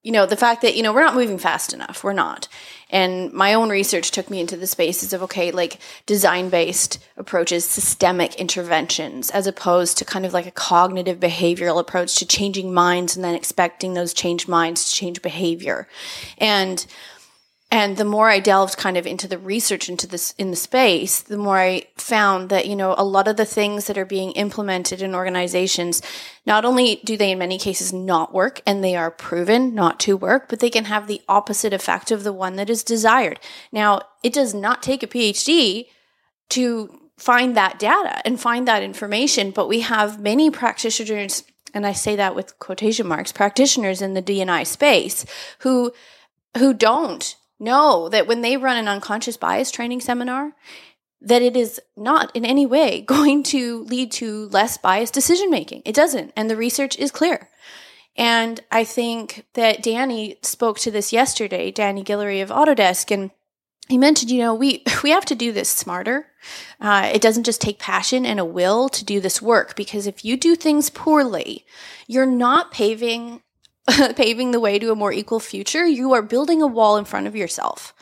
[0.09, 2.03] you know, the fact that, you know, we're not moving fast enough.
[2.03, 2.47] We're not.
[2.89, 7.63] And my own research took me into the spaces of, okay, like design based approaches,
[7.63, 13.15] systemic interventions, as opposed to kind of like a cognitive behavioral approach to changing minds
[13.15, 15.87] and then expecting those changed minds to change behavior.
[16.39, 16.87] And,
[17.71, 21.21] and the more I delved kind of into the research into this in the space,
[21.21, 24.31] the more I found that, you know, a lot of the things that are being
[24.31, 26.01] implemented in organizations,
[26.47, 30.17] not only do they in many cases not work and they are proven not to
[30.17, 33.39] work, but they can have the opposite effect of the one that is desired.
[33.71, 35.85] Now, it does not take a PhD
[36.49, 41.93] to find that data and find that information, but we have many practitioners, and I
[41.93, 45.23] say that with quotation marks, practitioners in the D&I space
[45.59, 45.91] who
[46.57, 50.53] who don't know that when they run an unconscious bias training seminar,
[51.21, 55.81] that it is not in any way going to lead to less biased decision making.
[55.85, 56.31] It doesn't.
[56.35, 57.49] And the research is clear.
[58.15, 63.31] And I think that Danny spoke to this yesterday, Danny Guillory of Autodesk, and
[63.87, 66.27] he mentioned, you know, we we have to do this smarter.
[66.79, 70.23] Uh, it doesn't just take passion and a will to do this work because if
[70.23, 71.65] you do things poorly,
[72.07, 73.41] you're not paving
[74.15, 77.27] paving the way to a more equal future, you are building a wall in front
[77.27, 77.93] of yourself.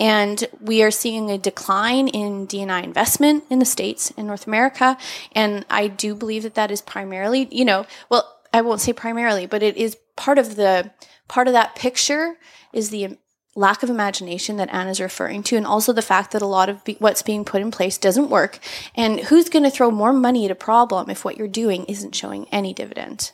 [0.00, 4.96] And we are seeing a decline in D&I investment in the States, in North America.
[5.32, 9.46] And I do believe that that is primarily, you know, well, I won't say primarily,
[9.46, 10.92] but it is part of the,
[11.26, 12.36] part of that picture
[12.72, 13.18] is the
[13.56, 16.84] lack of imagination that Anna's referring to, and also the fact that a lot of
[16.84, 18.60] be- what's being put in place doesn't work.
[18.94, 22.14] And who's going to throw more money at a problem if what you're doing isn't
[22.14, 23.32] showing any dividend?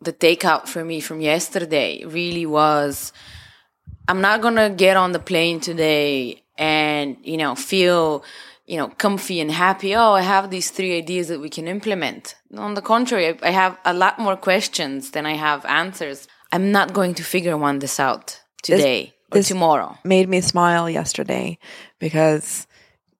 [0.00, 3.12] The takeout for me from yesterday really was
[4.08, 8.24] I'm not gonna get on the plane today and, you know, feel,
[8.66, 9.94] you know, comfy and happy.
[9.94, 12.34] Oh, I have these three ideas that we can implement.
[12.56, 16.28] On the contrary, I have a lot more questions than I have answers.
[16.52, 19.14] I'm not going to figure one this out today.
[19.32, 19.98] or tomorrow?
[20.04, 21.58] Made me smile yesterday
[21.98, 22.66] because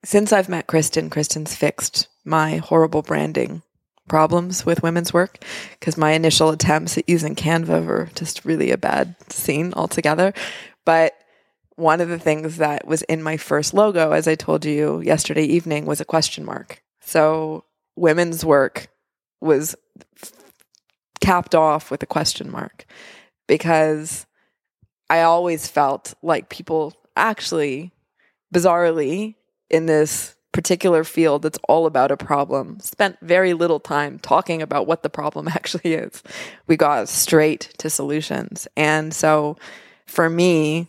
[0.04, 3.62] since I've met Kristen, Kristen's fixed my horrible branding
[4.08, 5.38] problems with women's work
[5.78, 10.32] because my initial attempts at using Canva were just really a bad scene altogether.
[10.84, 11.14] But
[11.76, 15.44] one of the things that was in my first logo, as I told you yesterday
[15.44, 16.82] evening, was a question mark.
[17.00, 17.64] So
[17.96, 18.88] women's work
[19.40, 19.76] was
[21.20, 22.86] capped off with a question mark
[23.46, 24.26] because
[25.10, 27.92] I always felt like people actually,
[28.54, 29.34] bizarrely,
[29.70, 34.86] in this particular field that's all about a problem spent very little time talking about
[34.86, 36.22] what the problem actually is.
[36.66, 38.66] We got straight to solutions.
[38.74, 39.58] And so
[40.06, 40.86] for me,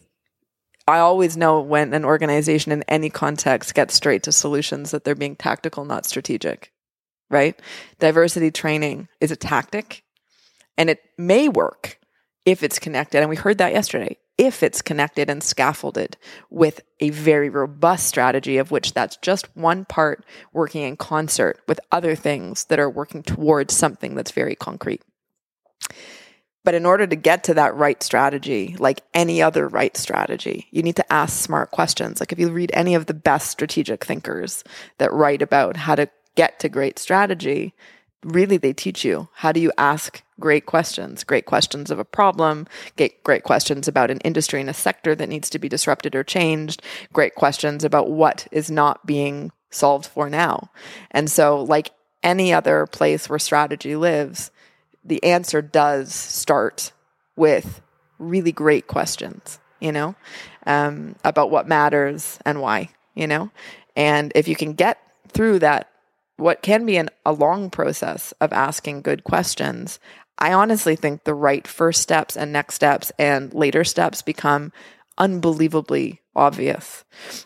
[0.88, 5.16] I always know when an organization in any context gets straight to solutions that they're
[5.16, 6.72] being tactical, not strategic,
[7.30, 7.62] right?
[8.00, 10.02] Diversity training is a tactic
[10.78, 12.00] and it may work
[12.46, 13.20] if it's connected.
[13.20, 16.18] And we heard that yesterday if it's connected and scaffolded
[16.50, 20.24] with a very robust strategy of which that's just one part
[20.54, 25.02] working in concert with other things that are working towards something that's very concrete.
[26.64, 30.84] But in order to get to that right strategy, like any other right strategy, you
[30.84, 32.20] need to ask smart questions.
[32.20, 34.66] Like if you read any of the best strategic thinkers
[34.98, 37.74] that write about how to get to great strategy,
[38.24, 42.68] really they teach you how do you ask great questions great questions of a problem
[42.96, 46.24] get great questions about an industry and a sector that needs to be disrupted or
[46.24, 46.82] changed
[47.14, 50.72] great questions about what is not being solved for now.
[51.12, 51.92] And so like
[52.24, 54.52] any other place where strategy lives
[55.04, 56.92] the answer does start
[57.36, 57.82] with
[58.20, 60.16] really great questions you know
[60.66, 63.50] um, about what matters and why you know?
[63.96, 65.90] And if you can get through that
[66.38, 70.00] what can be an, a long process of asking good questions,
[70.38, 74.72] I honestly think the right first steps and next steps and later steps become
[75.18, 77.04] unbelievably obvious.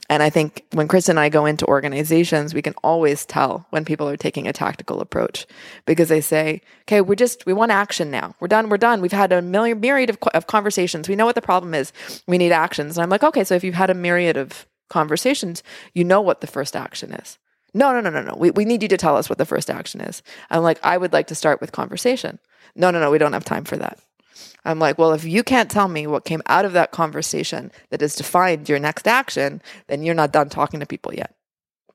[0.10, 3.86] And I think when Chris and I go into organizations, we can always tell when
[3.86, 5.48] people are taking a tactical approach
[5.86, 8.36] because they say, okay, we're just, we want action now.
[8.42, 8.68] We're done.
[8.68, 9.00] We're done.
[9.00, 11.08] We've had a million, myriad of, of conversations.
[11.08, 11.94] We know what the problem is.
[12.28, 12.98] We need actions.
[12.98, 15.64] And I'm like, okay, so if you've had a myriad of conversations,
[15.94, 17.39] you know what the first action is.
[17.74, 18.36] No, no, no, no, no.
[18.38, 20.22] We, we need you to tell us what the first action is.
[20.49, 22.39] I'm like, I would like to start with conversation.
[22.76, 23.99] No, no, no, we don't have time for that.
[24.65, 28.01] I'm like, well, if you can't tell me what came out of that conversation that
[28.01, 31.36] has defined your next action, then you're not done talking to people yet.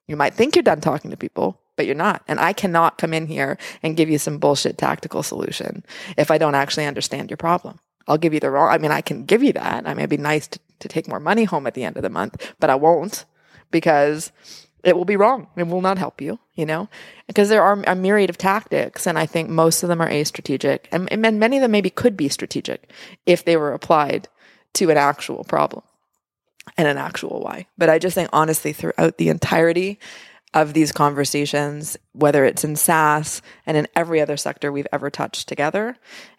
[0.09, 2.22] You might think you're done talking to people, but you're not.
[2.27, 5.85] And I cannot come in here and give you some bullshit tactical solution
[6.16, 7.79] if I don't actually understand your problem.
[8.09, 9.87] I'll give you the wrong, I mean, I can give you that.
[9.87, 12.11] I may be nice to, to take more money home at the end of the
[12.11, 13.24] month, but I won't
[13.70, 14.31] because
[14.87, 15.49] it will be wrong.
[15.57, 16.89] It will not help you, you know,
[17.26, 20.22] because there are a myriad of tactics, and I think most of them are a
[20.22, 22.89] strategic, and, and many of them maybe could be strategic
[23.26, 24.28] if they were applied
[24.74, 25.82] to an actual problem
[26.78, 27.66] and an actual why.
[27.76, 29.99] But I just think, honestly, throughout the entirety
[30.55, 35.49] of these conversations, whether it's in SaaS and in every other sector we've ever touched
[35.49, 35.97] together,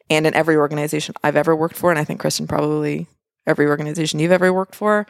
[0.09, 3.07] and in every organization I've ever worked for, and I think Kristen probably
[3.45, 5.05] every organization you've ever worked for,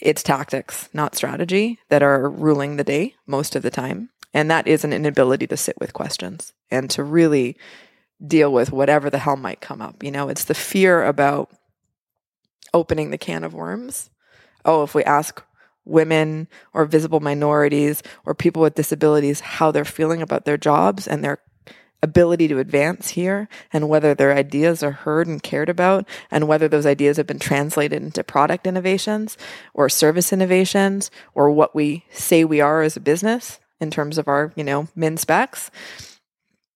[0.00, 4.10] it's tactics, not strategy, that are ruling the day most of the time.
[4.34, 7.56] And that is an inability to sit with questions and to really
[8.24, 10.02] deal with whatever the hell might come up.
[10.02, 11.50] You know, it's the fear about
[12.74, 14.10] opening the can of worms.
[14.64, 15.42] Oh, if we ask
[15.84, 21.24] women or visible minorities or people with disabilities how they're feeling about their jobs and
[21.24, 21.38] their
[22.02, 26.68] ability to advance here and whether their ideas are heard and cared about and whether
[26.68, 29.36] those ideas have been translated into product innovations
[29.74, 34.28] or service innovations or what we say we are as a business in terms of
[34.28, 35.70] our, you know, min specs,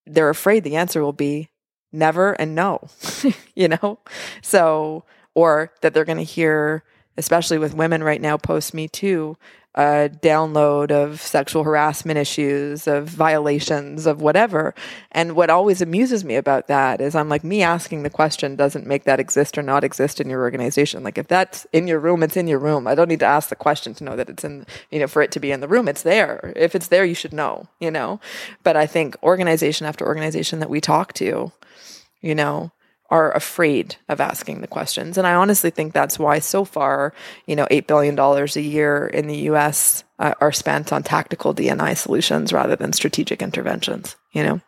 [0.07, 1.49] they're afraid the answer will be
[1.93, 2.89] never and no,
[3.55, 3.99] you know?
[4.41, 5.05] So,
[5.35, 6.85] or that they're going to hear,
[7.17, 9.37] especially with women right now post Me Too,
[9.75, 14.75] a download of sexual harassment issues, of violations, of whatever.
[15.11, 18.87] And what always amuses me about that is I'm like, me asking the question doesn't
[18.87, 21.03] make that exist or not exist in your organization.
[21.03, 22.87] Like, if that's in your room, it's in your room.
[22.87, 25.23] I don't need to ask the question to know that it's in, you know, for
[25.23, 25.89] it to be in the room.
[25.89, 26.53] It's there.
[26.55, 28.21] If it's there, you should know, you know?
[28.63, 31.51] But I think organization after organization that we talk to,
[32.21, 32.73] you know,
[33.13, 35.19] are afraid of asking the questions.
[35.19, 37.13] And I honestly think that's why so far,
[37.47, 41.93] you know, $8 billion a year in the US uh, are spent on tactical D&I
[41.93, 44.63] solutions rather than strategic interventions, you know?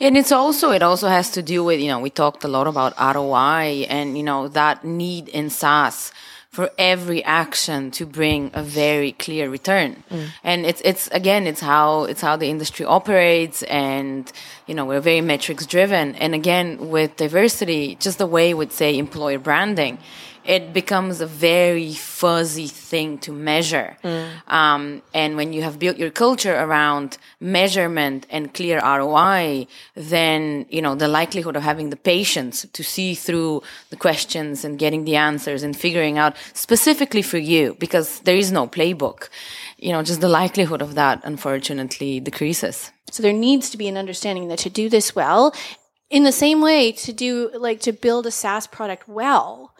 [0.00, 2.66] And it's also, it also has to do with, you know, we talked a lot
[2.66, 6.12] about ROI and, you know, that need in SaaS
[6.56, 10.02] for every action to bring a very clear return.
[10.10, 10.28] Mm.
[10.42, 14.32] And it's it's again it's how it's how the industry operates and
[14.66, 18.96] you know we're very metrics driven and again with diversity just the way would say
[18.96, 19.98] employer branding
[20.46, 23.96] it becomes a very fuzzy thing to measure.
[24.02, 24.28] Mm.
[24.48, 30.80] Um, and when you have built your culture around measurement and clear ROI, then, you
[30.80, 35.16] know, the likelihood of having the patience to see through the questions and getting the
[35.16, 39.28] answers and figuring out specifically for you, because there is no playbook,
[39.78, 42.92] you know, just the likelihood of that, unfortunately, decreases.
[43.10, 45.54] So there needs to be an understanding that to do this well,
[46.08, 49.74] in the same way, to do, like, to build a SaaS product well,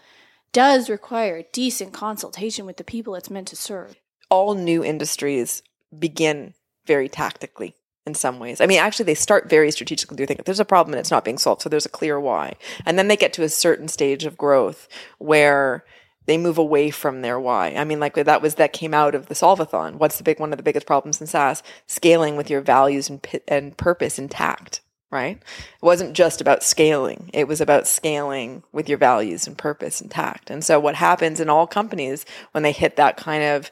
[0.57, 4.01] does require decent consultation with the people it's meant to serve.
[4.31, 5.63] All new industries
[5.99, 6.55] begin
[6.87, 7.75] very tactically
[8.07, 8.63] in some ways.
[8.63, 10.17] I mean, actually, they start very strategically.
[10.17, 12.55] They think there's a problem and it's not being solved, so there's a clear why.
[12.87, 14.89] And then they get to a certain stage of growth
[15.19, 15.85] where
[16.25, 17.75] they move away from their why.
[17.75, 19.97] I mean, like that was that came out of the Solvathon.
[19.97, 21.63] What's the big one of the biggest problems in SaaS?
[21.87, 24.81] Scaling with your values and and purpose intact
[25.11, 25.37] right?
[25.37, 27.31] It wasn't just about scaling.
[27.33, 30.51] It was about scaling with your values and purpose intact.
[30.51, 33.71] And so what happens in all companies when they hit that kind of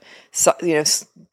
[0.63, 0.85] you know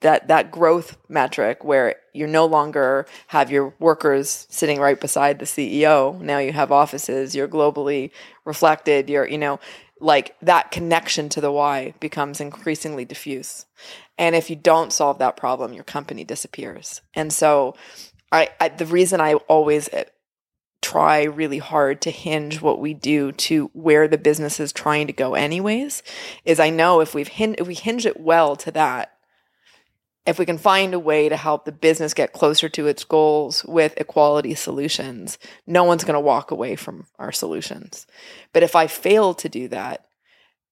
[0.02, 5.46] that that growth metric where you no longer have your workers sitting right beside the
[5.46, 8.12] CEO, now you have offices, you're globally
[8.44, 9.60] reflected, you're you know
[10.00, 13.68] like that connection to the why becomes increasingly diffuse.
[14.18, 17.02] And if you don't solve that problem, your company disappears.
[17.14, 17.76] And so
[18.32, 20.06] I, I the reason I always eh,
[20.82, 25.14] try really hard to hinge what we do to where the business is trying to
[25.14, 26.02] go anyways
[26.44, 29.14] is I know if we've hin- if we hinge it well to that
[30.26, 33.64] if we can find a way to help the business get closer to its goals
[33.66, 38.08] with equality solutions no one's going to walk away from our solutions.
[38.54, 40.06] But if I fail to do that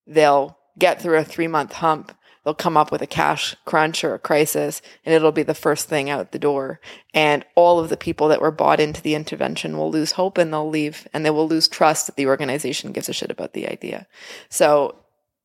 [0.07, 2.13] they'll get through a 3 month hump
[2.49, 5.87] they'll come up with a cash crunch or a crisis and it'll be the first
[5.87, 6.81] thing out the door.
[7.13, 10.51] And all of the people that were bought into the intervention will lose hope and
[10.51, 13.67] they'll leave and they will lose trust that the organization gives a shit about the
[13.67, 14.07] idea.
[14.49, 14.95] So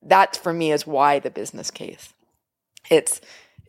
[0.00, 2.14] that for me is why the business case.
[2.88, 3.20] It's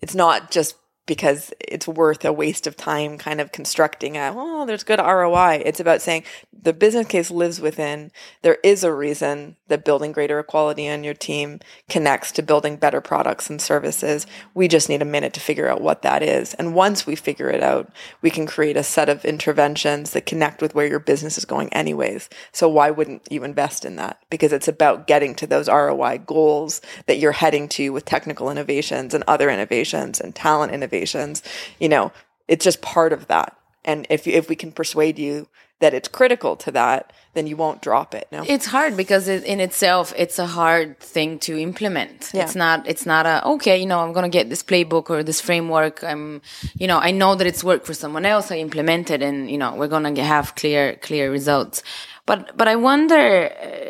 [0.01, 4.65] it's not just because it's worth a waste of time kind of constructing a, oh,
[4.65, 5.61] there's good ROI.
[5.65, 10.39] It's about saying the business case lives within, there is a reason that building greater
[10.39, 14.25] equality on your team connects to building better products and services.
[14.55, 16.55] We just need a minute to figure out what that is.
[16.55, 17.91] And once we figure it out,
[18.21, 21.71] we can create a set of interventions that connect with where your business is going
[21.71, 22.29] anyways.
[22.51, 24.19] So why wouldn't you invest in that?
[24.31, 29.13] Because it's about getting to those ROI goals that you're heading to with technical innovations
[29.13, 31.43] and other innovations and talent innovations innovations,
[31.79, 32.11] you know,
[32.47, 33.57] it's just part of that.
[33.83, 35.47] And if if we can persuade you
[35.79, 38.27] that it's critical to that, then you won't drop it.
[38.31, 42.31] No, it's hard because it, in itself, it's a hard thing to implement.
[42.33, 42.43] Yeah.
[42.43, 42.87] It's not.
[42.87, 43.77] It's not a okay.
[43.77, 46.03] You know, I'm gonna get this playbook or this framework.
[46.03, 46.41] I'm,
[46.79, 48.51] you know, I know that it's worked for someone else.
[48.51, 51.83] I implement it, and you know, we're gonna have clear clear results.
[52.25, 53.21] But but I wonder,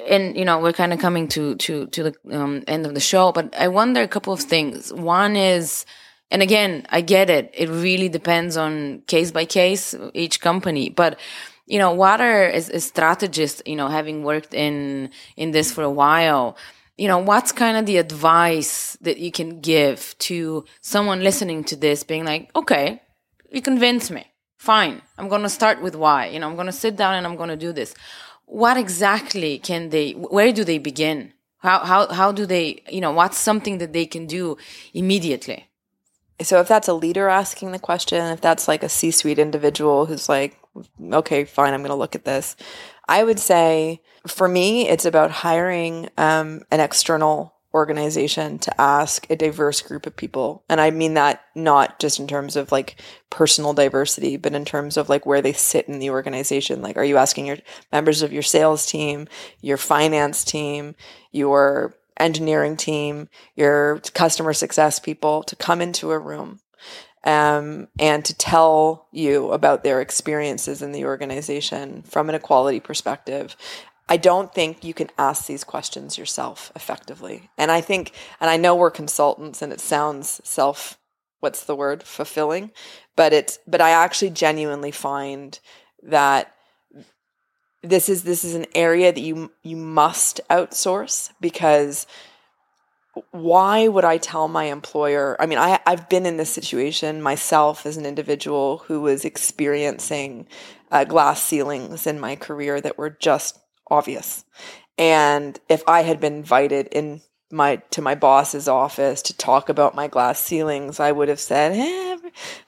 [0.10, 3.00] and you know, we're kind of coming to to to the um, end of the
[3.00, 3.32] show.
[3.32, 4.92] But I wonder a couple of things.
[4.92, 5.86] One is
[6.32, 7.52] and again, I get it.
[7.54, 10.90] It really depends on case by case, each company.
[10.90, 11.20] But,
[11.68, 15.90] you know, Water is a strategist, you know, having worked in, in this for a
[15.90, 16.58] while,
[16.98, 21.76] you know, what's kind of the advice that you can give to someone listening to
[21.76, 23.02] this being like, okay,
[23.52, 24.26] you convince me.
[24.58, 25.02] Fine.
[25.18, 26.28] I'm going to start with why.
[26.28, 27.94] You know, I'm going to sit down and I'm going to do this.
[28.46, 31.34] What exactly can they, where do they begin?
[31.58, 34.58] How, how, how do they, you know, what's something that they can do
[34.94, 35.68] immediately?
[36.42, 40.06] So if that's a leader asking the question, if that's like a C suite individual
[40.06, 40.60] who's like,
[41.14, 42.56] okay, fine, I'm going to look at this,
[43.08, 49.36] I would say for me, it's about hiring um, an external organization to ask a
[49.36, 50.64] diverse group of people.
[50.70, 52.96] And I mean that not just in terms of like
[53.30, 56.82] personal diversity, but in terms of like where they sit in the organization.
[56.82, 57.58] Like, are you asking your
[57.92, 59.28] members of your sales team,
[59.60, 60.96] your finance team,
[61.34, 66.60] your engineering team, your customer success people to come into a room
[67.26, 73.56] um, and to tell you about their experiences in the organization from an equality perspective.
[74.08, 77.50] I don't think you can ask these questions yourself effectively.
[77.58, 81.00] And I think, and I know we're consultants and it sounds self,
[81.40, 82.72] what's the word, fulfilling,
[83.16, 85.60] but it's, but I actually genuinely find
[86.04, 86.55] that
[87.86, 92.08] this is this is an area that you you must outsource because
[93.32, 95.38] why would I tell my employer?
[95.40, 100.48] I mean, I, I've been in this situation myself as an individual who was experiencing
[100.92, 103.58] uh, glass ceilings in my career that were just
[103.90, 104.44] obvious.
[104.98, 107.22] And if I had been invited in
[107.52, 111.74] my to my boss's office to talk about my glass ceilings, I would have said,
[111.74, 112.15] eh,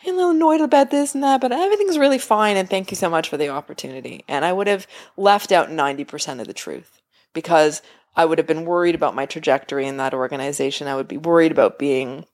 [0.05, 2.97] I'm a little annoyed about this and that, but everything's really fine and thank you
[2.97, 4.23] so much for the opportunity.
[4.27, 7.01] And I would have left out 90% of the truth
[7.33, 7.81] because
[8.15, 10.87] I would have been worried about my trajectory in that organization.
[10.87, 12.25] I would be worried about being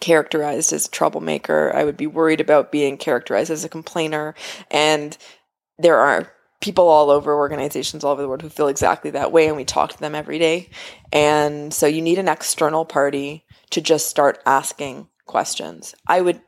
[0.00, 1.72] characterized as a troublemaker.
[1.74, 4.34] I would be worried about being characterized as a complainer.
[4.70, 5.16] And
[5.78, 9.48] there are people all over organizations all over the world who feel exactly that way
[9.48, 10.68] and we talk to them every day
[11.10, 16.40] and so you need an external party to just start asking questions i would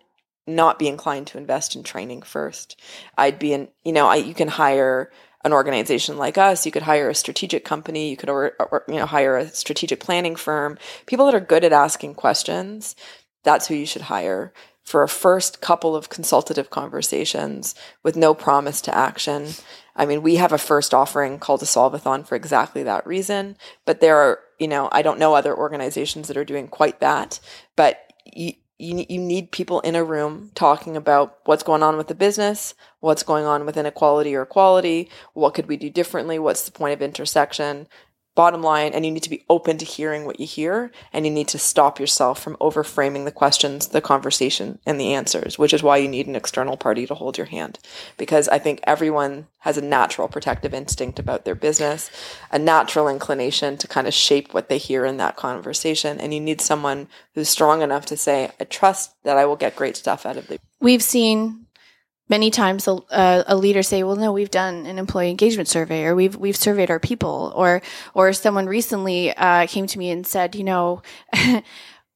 [0.47, 2.81] not be inclined to invest in training first.
[3.17, 5.11] I'd be in you know I, you can hire
[5.45, 6.65] an organization like us.
[6.65, 8.11] You could hire a strategic company.
[8.11, 10.79] You could or, or, you know hire a strategic planning firm.
[11.07, 12.97] People that are good at asking questions
[13.45, 18.81] that's who you should hire for a first couple of consultative conversations with no promise
[18.83, 19.49] to action.
[19.95, 24.01] I mean, we have a first offering called a Solvathon for exactly that reason, but
[24.01, 27.39] there are, you know, I don't know other organizations that are doing quite that,
[27.77, 32.09] but you, you, you need people in a room talking about what's going on with
[32.09, 36.65] the business, what's going on with inequality or equality, what could we do differently, what's
[36.65, 37.87] the point of intersection,
[38.35, 41.31] bottom line and you need to be open to hearing what you hear and you
[41.31, 45.83] need to stop yourself from overframing the questions the conversation and the answers which is
[45.83, 47.79] why you need an external party to hold your hand.
[48.17, 52.11] Because i think everyone has a natural protective instinct about their business
[52.51, 56.41] a natural inclination to kind of shape what they hear in that conversation and you
[56.41, 60.25] need someone who's strong enough to say i trust that i will get great stuff
[60.25, 61.62] out of the we've seen
[62.33, 66.15] many times a, a, leader say, "Well, no, we've done an employee engagement survey, or
[66.15, 67.83] we've we've surveyed our people," or
[68.15, 71.03] or someone recently uh, came to me and said, "You know."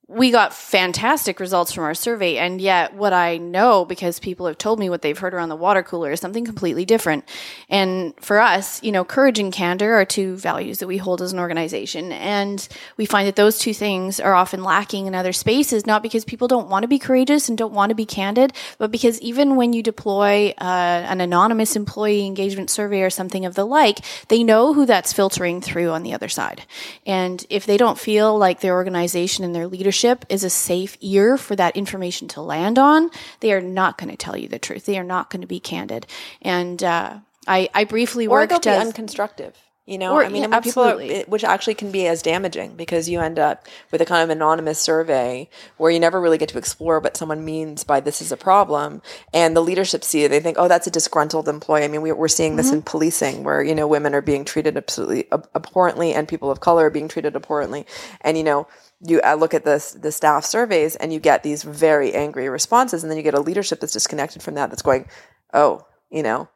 [0.08, 2.38] we got fantastic results from our survey.
[2.38, 5.56] And yet, what I know, because people have told me what they've heard around the
[5.56, 7.24] water cooler, is something completely different.
[7.68, 11.32] And for us, you know, courage and candor are two values that we hold as
[11.32, 12.12] an organization.
[12.12, 16.24] And we find that those two things are often lacking in other spaces, not because
[16.24, 19.56] people don't want to be courageous and don't want to be candid, but because even
[19.56, 23.98] when you deploy uh, an anonymous employee engagement survey or something of the like,
[24.28, 26.62] they know who that's filtering through on the other side.
[27.04, 30.98] And if they don't feel like their organization and their leadership leadership is a safe
[31.00, 34.58] ear for that information to land on, they are not going to tell you the
[34.58, 34.84] truth.
[34.84, 36.06] They are not going to be candid.
[36.42, 39.54] And uh, I, I briefly or worked they'll as, be unconstructive.
[39.86, 41.22] You know, or, I mean, yeah, absolutely.
[41.22, 44.30] Are, which actually can be as damaging because you end up with a kind of
[44.30, 48.32] anonymous survey where you never really get to explore what someone means by this is
[48.32, 49.00] a problem.
[49.32, 51.84] And the leadership see it, they think, oh, that's a disgruntled employee.
[51.84, 52.76] I mean, we, are seeing this mm-hmm.
[52.76, 56.86] in policing where, you know, women are being treated absolutely abhorrently and people of color
[56.86, 57.86] are being treated abhorrently.
[58.22, 58.66] And, you know,
[59.00, 63.02] you I look at the the staff surveys and you get these very angry responses,
[63.02, 64.70] and then you get a leadership that's disconnected from that.
[64.70, 65.08] That's going,
[65.52, 66.48] oh, you know,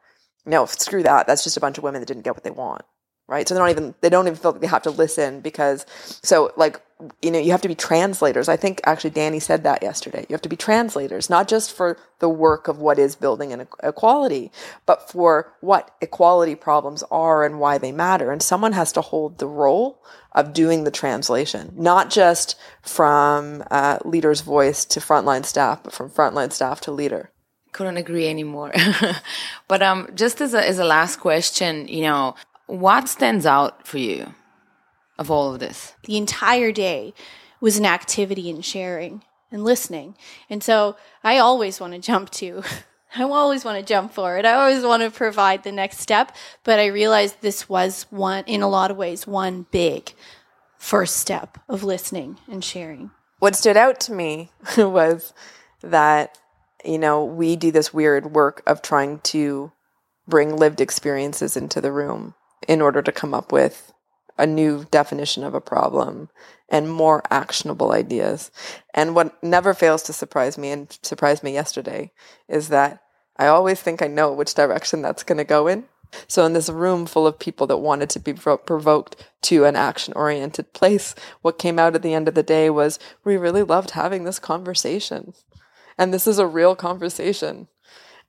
[0.45, 1.27] no, screw that.
[1.27, 2.83] That's just a bunch of women that didn't get what they want
[3.31, 3.47] right?
[3.47, 5.85] So they don't even they don't even feel like they have to listen because
[6.21, 6.81] so like
[7.21, 8.49] you know you have to be translators.
[8.49, 10.25] I think actually Danny said that yesterday.
[10.29, 13.67] You have to be translators, not just for the work of what is building an
[13.83, 14.51] equality,
[14.85, 18.31] but for what equality problems are and why they matter.
[18.31, 20.01] And someone has to hold the role
[20.33, 26.09] of doing the translation, not just from uh, leader's voice to frontline staff, but from
[26.09, 27.31] frontline staff to leader
[27.71, 28.73] couldn't agree anymore.
[29.69, 32.35] but um, just as a, as a last question, you know,
[32.67, 34.33] what stands out for you
[35.21, 35.93] of all of this?
[36.03, 37.13] The entire day
[37.61, 40.15] was an activity in sharing and listening.
[40.49, 42.63] And so I always want to jump to
[43.15, 44.45] I always want to jump forward.
[44.45, 48.61] I always want to provide the next step, but I realized this was one in
[48.61, 50.13] a lot of ways one big
[50.77, 53.11] first step of listening and sharing.
[53.39, 55.33] What stood out to me was
[55.81, 56.37] that
[56.83, 59.71] you know, we do this weird work of trying to
[60.27, 62.33] bring lived experiences into the room
[62.67, 63.90] in order to come up with
[64.41, 66.27] a new definition of a problem
[66.67, 68.49] and more actionable ideas.
[68.93, 72.11] And what never fails to surprise me and surprised me yesterday
[72.49, 73.03] is that
[73.37, 75.85] I always think I know which direction that's going to go in.
[76.27, 80.13] So, in this room full of people that wanted to be provoked to an action
[80.13, 83.91] oriented place, what came out at the end of the day was we really loved
[83.91, 85.33] having this conversation.
[85.97, 87.69] And this is a real conversation.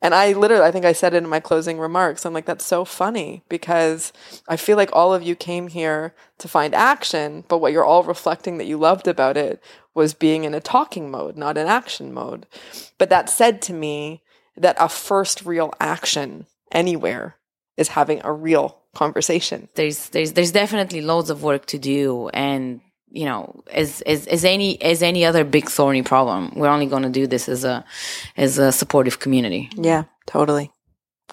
[0.02, 2.26] And I literally, I think I said it in my closing remarks.
[2.26, 4.12] I'm like, that's so funny because
[4.48, 8.02] I feel like all of you came here to find action, but what you're all
[8.02, 9.62] reflecting that you loved about it
[9.94, 12.46] was being in a talking mode, not an action mode.
[12.98, 14.22] But that said to me
[14.56, 17.36] that a first real action anywhere
[17.76, 19.68] is having a real conversation.
[19.76, 22.80] There's there's there's definitely loads of work to do and
[23.12, 27.02] you know as as as any as any other big thorny problem we're only going
[27.02, 27.84] to do this as a
[28.36, 29.70] as a supportive community.
[29.76, 30.70] Yeah totally.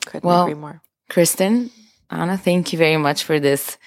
[0.06, 0.82] Couldn't well, agree more.
[1.10, 1.72] Kristen
[2.10, 3.78] Anna thank you very much for this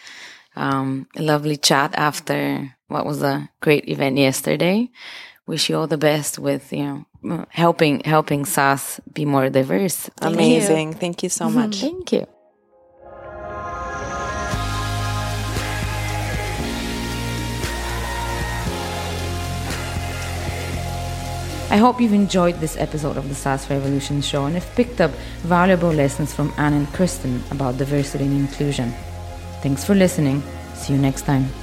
[0.56, 4.90] um, lovely chat after what was a great event yesterday.
[5.46, 10.10] Wish you all the best with you know helping helping SaaS be more diverse.
[10.20, 10.94] Amazing.
[10.94, 11.76] Thank you so much.
[11.80, 12.26] Thank you
[21.72, 25.10] I hope you've enjoyed this episode of the SaaS Revolution show and have picked up
[25.40, 28.92] valuable lessons from Anna and Kristen about diversity and inclusion.
[29.62, 30.42] Thanks for listening.
[30.74, 31.61] See you next time.